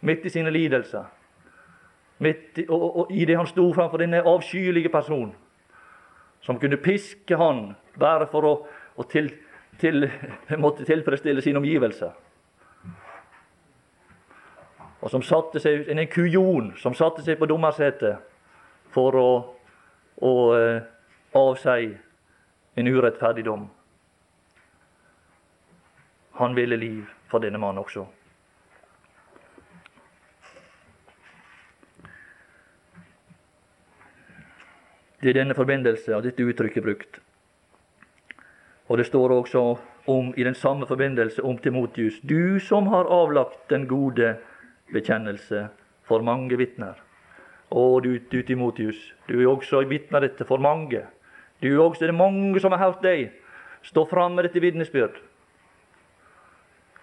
midt 0.00 0.26
i 0.26 0.28
sine 0.28 0.50
lidelser, 0.50 1.04
midt 2.18 2.58
i, 2.58 2.66
og, 2.68 2.82
og, 2.82 2.96
og 2.96 3.12
i 3.16 3.24
det 3.24 3.36
han 3.36 3.48
sto 3.48 3.72
framfor 3.72 4.04
denne 4.04 4.20
avskyelige 4.28 4.92
personen 4.92 5.32
som 6.42 6.58
kunne 6.58 6.76
piske 6.76 7.36
han 7.36 7.74
bare 8.00 8.26
for 8.30 8.46
å, 8.46 8.52
å 8.96 9.06
til, 9.10 9.30
til, 9.80 10.08
måtte 10.64 10.86
tilfredsstille 10.88 11.42
sine 11.44 11.60
omgivelser. 11.60 12.12
Og 15.00 15.08
som 15.08 15.22
satte 15.24 15.60
seg 15.62 15.88
en 15.88 16.02
kujon 16.12 16.74
som 16.80 16.96
satte 16.96 17.24
seg 17.24 17.38
på 17.40 17.48
dommersetet 17.48 18.20
for 18.92 19.16
å, 19.16 19.28
å 20.20 20.32
uh, 20.52 20.82
avsi 21.40 21.88
en 22.76 22.90
urettferdig 22.90 23.46
dom. 23.46 23.64
Han 26.40 26.56
ville 26.56 26.76
liv 26.76 27.08
for 27.32 27.40
denne 27.40 27.60
mannen 27.60 27.80
også. 27.80 28.04
Det 35.20 35.30
er 35.30 35.40
denne 35.42 35.54
forbindelse 35.54 36.14
av 36.16 36.24
dette 36.24 36.42
uttrykket 36.42 36.84
brukt. 36.84 37.20
Og 38.88 38.98
det 38.98 39.06
står 39.06 39.32
også 39.34 39.64
om, 40.10 40.32
i 40.36 40.44
den 40.44 40.54
samme 40.54 40.86
forbindelse 40.86 41.42
om 41.42 41.58
Timotius 41.58 42.20
du 42.22 42.58
som 42.58 42.86
har 42.86 43.04
avlagt 43.04 43.68
den 43.70 43.86
gode 43.88 44.36
bekjennelse 44.92 45.68
for 46.08 46.24
mange 46.26 46.56
vitner. 46.58 46.98
Å, 47.70 48.00
du, 48.02 48.16
du 48.18 48.42
Timotius, 48.42 48.98
du 49.28 49.36
er 49.38 49.46
også 49.46 49.84
vitne 49.86 50.20
dette 50.24 50.44
for 50.44 50.58
mange. 50.58 51.04
Du 51.62 51.68
er 51.68 51.82
også, 51.84 52.06
det 52.06 52.14
er 52.14 52.18
mange 52.18 52.60
som 52.60 52.72
har 52.74 52.82
hørt 52.82 53.04
deg 53.04 53.30
stå 53.86 54.06
fram 54.10 54.34
med 54.34 54.48
dette 54.48 54.60
vitnesbyrd. 54.60 55.20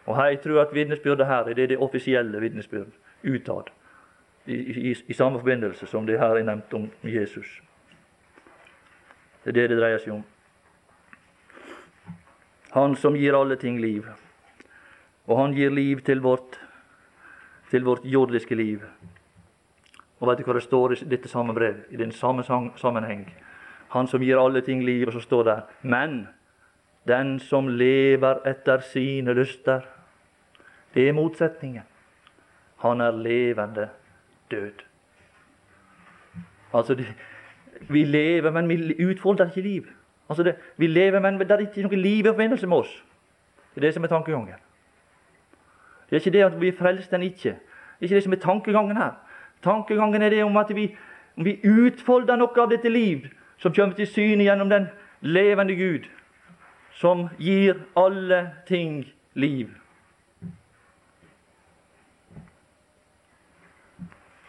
Og 0.08 0.20
jeg 0.20 0.42
tror 0.44 0.62
at 0.62 0.74
vitnesbyrdet 0.76 1.28
her 1.28 1.50
er 1.52 1.54
det, 1.54 1.70
det 1.70 1.78
offisielle 1.78 2.42
vitnesbyrd 2.42 2.92
utad. 3.24 3.72
I, 4.46 4.56
i, 4.56 4.96
I, 5.08 5.14
samme 5.14 5.40
forbindelse 5.40 5.88
som 5.88 6.06
det 6.08 6.20
her 6.20 6.36
er 6.36 6.46
nevnt 6.48 6.74
om 6.74 6.90
Jesus. 7.04 7.48
Det 9.48 9.54
er 9.54 9.62
det 9.62 9.70
det 9.72 9.76
dreier 9.80 10.02
seg 10.04 10.12
om. 10.12 10.24
Han 12.74 12.98
som 13.00 13.16
gir 13.16 13.32
alle 13.32 13.56
ting 13.56 13.78
liv. 13.80 14.04
Og 15.24 15.38
han 15.40 15.54
gir 15.56 15.72
liv 15.72 16.02
til 16.04 16.20
vårt, 16.20 16.58
til 17.72 17.86
vårt 17.88 18.04
jordiske 18.04 18.56
liv. 18.60 18.84
Og 20.20 20.28
vet 20.28 20.42
du 20.42 20.50
hva 20.50 20.58
det 20.58 20.66
står 20.66 20.98
i 20.98 21.08
dette 21.14 21.32
samme 21.32 21.56
brev, 21.56 21.80
i 21.88 21.96
den 21.96 22.12
samme 22.12 22.44
sammenheng? 22.44 23.24
Han 23.96 24.12
som 24.12 24.20
gir 24.20 24.36
alle 24.36 24.60
ting 24.68 24.84
liv, 24.84 25.08
og 25.08 25.16
så 25.16 25.24
står 25.24 25.48
det 25.48 25.56
Men 25.82 26.28
den 27.08 27.40
som 27.40 27.70
lever 27.70 28.44
etter 28.44 28.84
sine 28.84 29.32
lyster 29.32 29.88
Det 30.92 31.08
er 31.08 31.16
motsetningen. 31.16 31.88
Han 32.84 33.02
er 33.02 33.16
levende 33.16 33.90
død. 34.52 34.84
Altså, 36.74 36.96
det, 36.96 37.08
vi 37.90 38.04
lever, 38.04 38.52
men 38.52 38.70
vi 38.70 39.06
utfolder 39.06 39.46
ikke 39.46 39.62
liv. 39.62 39.88
Altså 40.30 40.44
det, 40.44 40.56
Vi 40.78 40.88
lever, 40.88 41.20
men 41.20 41.40
det 41.40 41.52
er 41.52 41.58
ikke 41.58 41.82
noe 41.82 41.96
liv 41.96 42.26
i 42.26 42.28
forbindelse 42.28 42.68
med 42.68 42.78
oss. 42.78 43.04
Det 43.76 43.84
er 43.84 43.88
det 43.88 43.94
som 43.94 44.04
er 44.04 44.08
tankegangen. 44.08 44.54
Det 46.10 46.16
er 46.16 46.20
ikke 46.20 46.32
det 46.32 46.44
at 46.44 46.62
vi 46.62 46.68
er 46.68 46.78
frelst 46.78 47.14
enn 47.14 47.24
ikke. 47.24 47.54
Det 47.54 48.02
er 48.02 48.04
ikke 48.04 48.16
det 48.16 48.24
som 48.24 48.34
er 48.34 48.42
tankegangen 48.42 48.98
her. 48.98 49.12
Tankegangen 49.64 50.22
er 50.22 50.30
det 50.30 50.44
om 50.44 50.58
at 50.58 50.76
vi, 50.76 50.96
om 51.38 51.46
vi 51.46 51.60
utfolder 51.64 52.36
noe 52.36 52.62
av 52.62 52.70
dette 52.70 52.90
liv 52.90 53.28
som 53.58 53.74
kommer 53.74 53.96
til 53.96 54.08
syne 54.08 54.44
gjennom 54.44 54.70
den 54.70 54.88
levende 55.22 55.76
Gud, 55.76 56.08
som 56.92 57.28
gir 57.40 57.82
alle 57.98 58.52
ting 58.68 59.06
liv. 59.34 59.70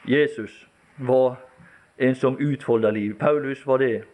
Jesus 0.09 0.69
var 0.99 1.37
en 1.99 2.15
som 2.15 2.39
utfolda 2.39 2.91
liv. 2.91 3.15
Paulus 3.19 3.67
var 3.67 3.79
det, 3.79 4.05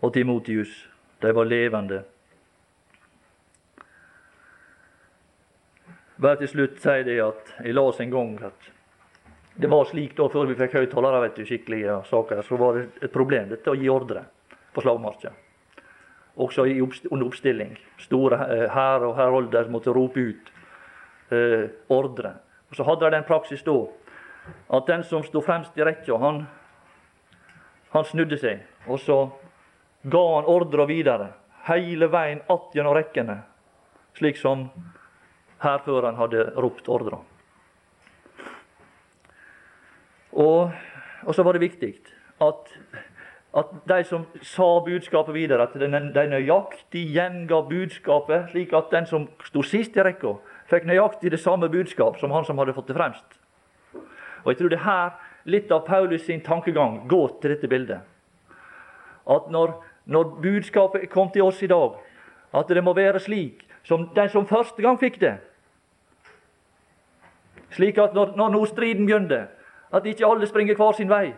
og 0.00 0.12
Timotius. 0.12 0.88
De 1.22 1.32
var 1.32 1.44
levende. 1.44 2.02
Bare 6.22 6.38
til 6.40 6.50
slutt 6.50 6.80
si 6.82 7.02
det 7.06 7.18
at 7.22 7.52
jeg 7.62 7.74
las 7.74 8.00
en 8.02 8.10
gang 8.10 8.34
at 8.46 8.68
det 9.54 9.70
var 9.70 9.84
slik 9.86 10.16
da 10.16 10.26
før 10.32 10.48
vi 10.48 10.56
fikk 10.56 10.74
høyttalere, 10.78 11.30
skikkelige 11.44 11.96
saker, 12.08 12.42
så 12.42 12.56
var 12.56 12.78
det 12.78 12.84
et 13.04 13.12
problem 13.12 13.50
dette 13.50 13.70
å 13.70 13.78
gi 13.78 13.90
ordre 13.92 14.24
på 14.72 14.84
slagmarka. 14.84 15.32
Også 16.42 16.64
under 16.64 17.26
oppstilling. 17.26 17.74
Store 18.00 18.38
hær 18.72 19.04
og 19.04 19.16
herolder 19.18 19.68
måtte 19.70 19.92
rope 19.92 20.20
ut 20.20 20.52
eh, 21.30 21.68
ordre. 21.92 22.32
Og 22.70 22.76
Så 22.76 22.86
hadde 22.88 23.10
de 23.10 23.18
en 23.20 23.28
praksis 23.28 23.62
da 23.62 23.76
at 24.72 24.86
den 24.86 25.04
som 25.04 25.22
sto 25.24 25.40
fremst 25.44 25.76
i 25.78 25.84
rekka, 25.84 26.16
han, 26.18 26.46
han 27.92 28.04
snudde 28.08 28.38
seg, 28.40 28.62
og 28.88 29.00
så 29.00 29.18
ga 30.02 30.22
han 30.34 30.48
ordre 30.50 30.86
videre, 30.86 31.32
hele 31.68 32.08
veien 32.10 32.40
att 32.46 32.74
gjennom 32.74 32.94
rekkene, 32.94 33.42
slik 34.18 34.36
som 34.36 34.70
hærføreren 35.62 36.18
hadde 36.18 36.50
ropt 36.56 36.88
ordre. 36.88 37.20
Og, 40.32 40.72
og 41.22 41.34
så 41.34 41.44
var 41.44 41.52
det 41.52 41.62
viktig 41.62 41.92
at, 42.42 42.72
at 43.54 43.74
de 43.88 44.00
som 44.08 44.24
sa 44.42 44.68
budskapet 44.84 45.34
videre, 45.36 45.68
at 45.68 45.76
de 45.76 46.26
nøyaktig 46.32 47.04
gjenga 47.14 47.60
budskapet, 47.68 48.50
slik 48.50 48.72
at 48.72 48.90
den 48.90 49.06
som 49.06 49.28
sto 49.44 49.62
sist 49.62 49.96
i 49.96 50.02
rekka, 50.02 50.34
fikk 50.72 50.88
nøyaktig 50.88 51.30
det 51.30 51.40
samme 51.40 51.68
budskap 51.70 52.18
som 52.18 52.32
han 52.32 52.48
som 52.48 52.58
hadde 52.58 52.74
fått 52.74 52.90
det 52.90 52.98
fremst. 52.98 53.41
Og 54.44 54.52
Jeg 54.52 54.58
tror 54.58 54.68
det 54.68 54.78
er 54.78 54.84
her 54.84 55.10
litt 55.44 55.70
av 55.72 55.86
Paulus 55.86 56.24
sin 56.26 56.40
tankegang 56.40 57.08
går 57.08 57.38
til 57.40 57.54
dette 57.54 57.68
bildet. 57.68 58.00
At 59.30 59.50
når, 59.50 59.74
når 60.04 60.36
budskapet 60.42 61.10
kom 61.10 61.30
til 61.30 61.42
oss 61.42 61.62
i 61.62 61.70
dag, 61.70 61.98
at 62.54 62.68
det 62.68 62.84
må 62.84 62.94
være 62.94 63.20
slik 63.20 63.66
som 63.82 64.08
den 64.14 64.28
som 64.28 64.46
første 64.46 64.82
gang 64.82 64.98
fikk 64.98 65.20
det. 65.20 65.36
Slik 67.72 67.98
at 67.98 68.14
når, 68.14 68.34
når 68.36 68.50
nordstriden 68.50 69.06
striden 69.06 69.06
begynte, 69.06 69.46
at 69.92 70.06
ikke 70.06 70.26
alle 70.26 70.46
springer 70.46 70.76
hver 70.76 70.92
sin 70.96 71.10
vei, 71.10 71.34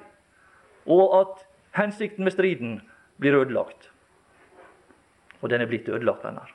og 0.87 1.21
at 1.21 1.45
hensikten 1.79 2.25
med 2.25 2.33
striden 2.33 2.81
blir 3.19 3.37
ødelagt. 3.39 3.91
Og 5.41 5.51
den 5.51 5.61
er 5.61 5.67
blitt 5.67 5.89
ødelagt, 5.89 6.25
venner. 6.25 6.55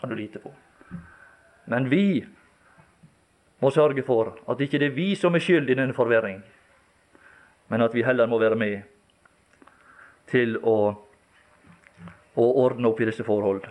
Kan 0.00 0.08
du 0.08 0.14
lite 0.14 0.38
på. 0.38 0.52
Men 1.66 1.90
vi 1.90 2.26
må 3.60 3.70
sørge 3.70 4.02
for 4.02 4.32
at 4.48 4.60
ikke 4.60 4.80
det 4.80 4.90
er 4.90 4.96
vi 4.96 5.12
som 5.18 5.34
er 5.34 5.44
skyld 5.44 5.70
i 5.70 5.76
denne 5.76 5.96
forvirring, 5.96 6.40
men 7.68 7.84
at 7.84 7.94
vi 7.94 8.04
heller 8.04 8.26
må 8.26 8.40
være 8.40 8.56
med 8.58 8.80
til 10.30 10.56
å, 10.62 10.76
å 12.34 12.46
ordne 12.64 12.88
opp 12.88 13.00
i 13.00 13.08
disse 13.10 13.26
forhold. 13.26 13.66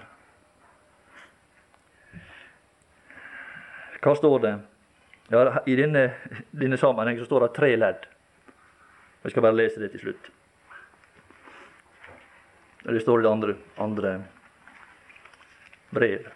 Hva 4.00 4.16
står 4.16 4.40
det? 4.44 4.54
Ja, 5.30 5.44
I 5.68 5.76
denne, 5.76 6.06
denne 6.56 6.78
sammenheng 6.80 7.20
så 7.20 7.28
står 7.28 7.48
det 7.48 7.56
tre 7.58 7.74
ledd. 7.76 8.08
Jeg 9.24 9.34
skal 9.34 9.44
bare 9.44 9.58
lese 9.60 9.82
det 9.82 9.92
til 9.94 10.06
slutt. 10.06 10.30
Det 12.90 13.02
står 13.04 13.20
i 13.20 13.26
det 13.26 13.32
andre, 13.32 13.56
andre 13.78 14.14
brev, 15.94 16.30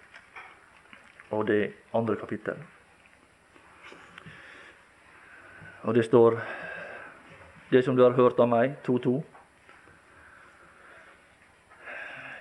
og 1.31 1.47
det 1.47 1.61
andre 1.95 2.19
kapittel. 2.19 2.59
Og 5.84 5.93
det 5.93 6.05
står 6.07 6.38
det 7.71 7.84
som 7.84 7.95
du 7.95 8.03
har 8.03 8.15
hørt 8.15 8.39
av 8.39 8.47
meg, 8.47 8.77
2.2. 8.86 9.17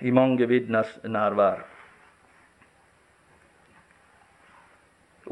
I 0.07 0.11
mange 0.15 0.47
vitners 0.47 0.95
nærvær. 1.03 1.63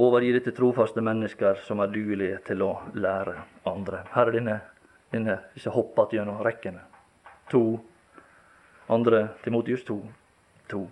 Overgi 0.01 0.31
det 0.35 0.43
til 0.45 0.55
trofaste 0.55 1.03
mennesker 1.03 1.59
som 1.67 1.83
er 1.83 1.91
duelige 1.91 2.39
til 2.47 2.63
å 2.63 2.71
lære 2.95 3.35
andre. 3.67 4.05
Her 4.15 4.31
er 4.31 4.37
denne, 4.39 4.57
denne 5.11 5.37
disse 5.55 5.71
hoppet 5.71 6.15
gjennom 6.15 6.39
rekkene. 6.43 6.83
To. 7.51 7.65
Andre 8.91 9.27
Timotius 9.43 9.83
to. 9.87 10.01
To. 10.71 10.87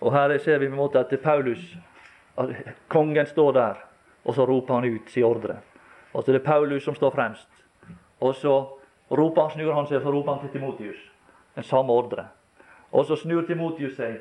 Og 0.00 0.12
her 0.12 0.38
ser 0.38 0.58
vi 0.58 0.66
på 0.66 0.72
en 0.72 0.76
måte 0.76 0.98
at 0.98 1.20
Paulus 1.22 1.76
at 2.38 2.48
Kongen 2.88 3.26
står 3.26 3.52
der, 3.52 3.74
og 4.24 4.34
så 4.34 4.44
roper 4.46 4.74
han 4.74 4.84
ut 4.94 5.10
sin 5.10 5.24
ordre. 5.24 5.56
Og 6.12 6.24
så 6.24 6.30
er 6.30 6.38
det 6.38 6.44
Paulus 6.44 6.84
som 6.84 6.94
står 6.94 7.10
fremst. 7.10 7.48
Og 8.20 8.34
så 8.34 8.54
roper 9.10 9.42
han, 9.42 9.50
snur 9.50 9.72
han 9.74 9.86
seg, 9.86 9.96
og 9.96 10.02
så 10.02 10.12
roper 10.12 10.32
han 10.32 10.40
til 10.40 10.52
Timotius 10.60 11.00
den 11.54 11.64
samme 11.64 11.92
ordre. 11.92 12.28
Og 12.92 13.04
så 13.04 13.16
snur 13.16 13.42
Timotius 13.46 13.96
seg, 13.96 14.20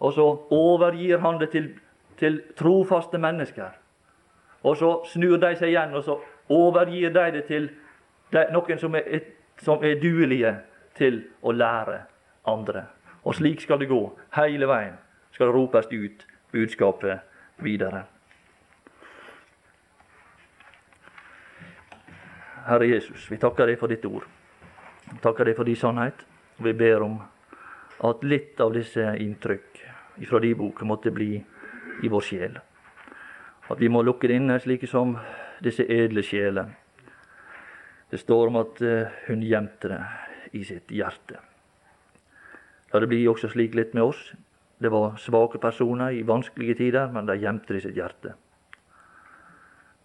og 0.00 0.12
så 0.12 0.24
overgir 0.50 1.18
han 1.18 1.40
det 1.40 1.50
til, 1.50 1.68
til 2.18 2.42
trofaste 2.56 3.18
mennesker. 3.18 3.68
Og 4.62 4.76
så 4.76 5.00
snur 5.12 5.36
de 5.36 5.56
seg 5.56 5.68
igjen, 5.68 5.94
og 5.94 6.04
så 6.04 6.18
overgir 6.48 7.12
de 7.12 7.26
det 7.32 7.44
til 7.44 7.68
de, 8.32 8.46
noen 8.52 8.78
som 8.78 8.94
er, 8.94 9.20
som 9.62 9.84
er 9.84 10.00
duelige 10.00 10.54
til 10.96 11.22
å 11.42 11.52
lære 11.52 12.00
andre. 12.46 12.86
Og 13.24 13.34
slik 13.34 13.60
skal 13.60 13.78
det 13.78 13.90
gå 13.90 14.00
hele 14.36 14.66
veien. 14.66 14.96
Skal 15.38 15.52
ropes 15.54 15.86
ut 15.92 16.26
budskapet 16.50 17.20
videre. 17.62 18.00
Herre 22.66 22.88
Jesus, 22.90 23.28
vi 23.30 23.38
takker 23.38 23.70
deg 23.70 23.78
for 23.78 23.86
ditt 23.86 24.02
ord. 24.10 24.26
Vi 25.12 25.20
takker 25.22 25.46
deg 25.46 25.54
for 25.54 25.70
din 25.70 25.78
sannhet. 25.78 26.24
Vi 26.58 26.72
ber 26.74 27.04
om 27.06 27.14
at 28.08 28.24
litt 28.26 28.58
av 28.58 28.74
disse 28.74 29.04
inntrykk 29.22 29.78
fra 30.26 30.42
din 30.42 30.58
bok 30.58 30.82
måtte 30.82 31.14
bli 31.14 31.30
i 32.02 32.10
vår 32.10 32.26
sjel. 32.32 32.58
At 33.70 33.78
vi 33.78 33.92
må 33.94 34.02
lukke 34.02 34.26
det 34.26 34.40
inne, 34.40 34.58
slike 34.58 34.90
som 34.90 35.14
disse 35.62 35.86
edle 35.86 36.26
sjeler. 36.26 36.74
Det 38.10 38.18
står 38.18 38.50
om 38.50 38.58
at 38.64 38.82
uh, 38.82 39.22
hun 39.30 39.46
gjemte 39.46 39.94
det 39.94 40.02
i 40.58 40.66
sitt 40.66 40.90
hjerte. 40.90 41.38
La 42.90 42.98
det 42.98 43.12
bli 43.14 43.22
også 43.30 43.54
slik 43.54 43.78
litt 43.78 43.94
med 43.94 44.10
oss. 44.10 44.32
Det 44.78 44.90
var 44.94 45.16
svake 45.18 45.58
personer 45.58 46.14
i 46.14 46.22
vanskelige 46.26 46.74
tider, 46.74 47.10
men 47.12 47.26
de 47.26 47.38
gjemte 47.38 47.74
det 47.74 47.82
i 47.82 47.86
sitt 47.88 47.98
hjerte. 47.98 48.34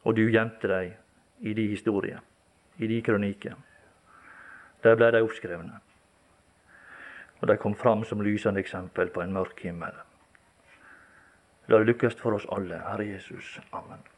Og 0.03 0.17
du 0.17 0.25
gjemte 0.27 0.67
dem 0.67 0.93
i 1.39 1.53
de 1.53 1.67
historier, 1.67 2.19
i 2.77 2.87
de 2.87 3.01
kronikker. 3.01 3.55
Der 4.83 4.95
ble 4.95 5.11
de 5.13 5.21
oppskrevne 5.23 5.79
og 7.43 7.47
de 7.47 7.57
kom 7.59 7.73
fram 7.75 8.05
som 8.07 8.21
lysende 8.23 8.61
eksempel 8.63 9.09
på 9.11 9.21
en 9.21 9.33
mørk 9.35 9.59
himmel. 9.67 9.97
La 11.67 11.79
det 11.81 11.89
lykkes 11.89 12.15
for 12.15 12.37
oss 12.37 12.47
alle, 12.55 12.79
Herre 12.87 13.03
Jesus. 13.09 13.57
Amen. 13.75 14.12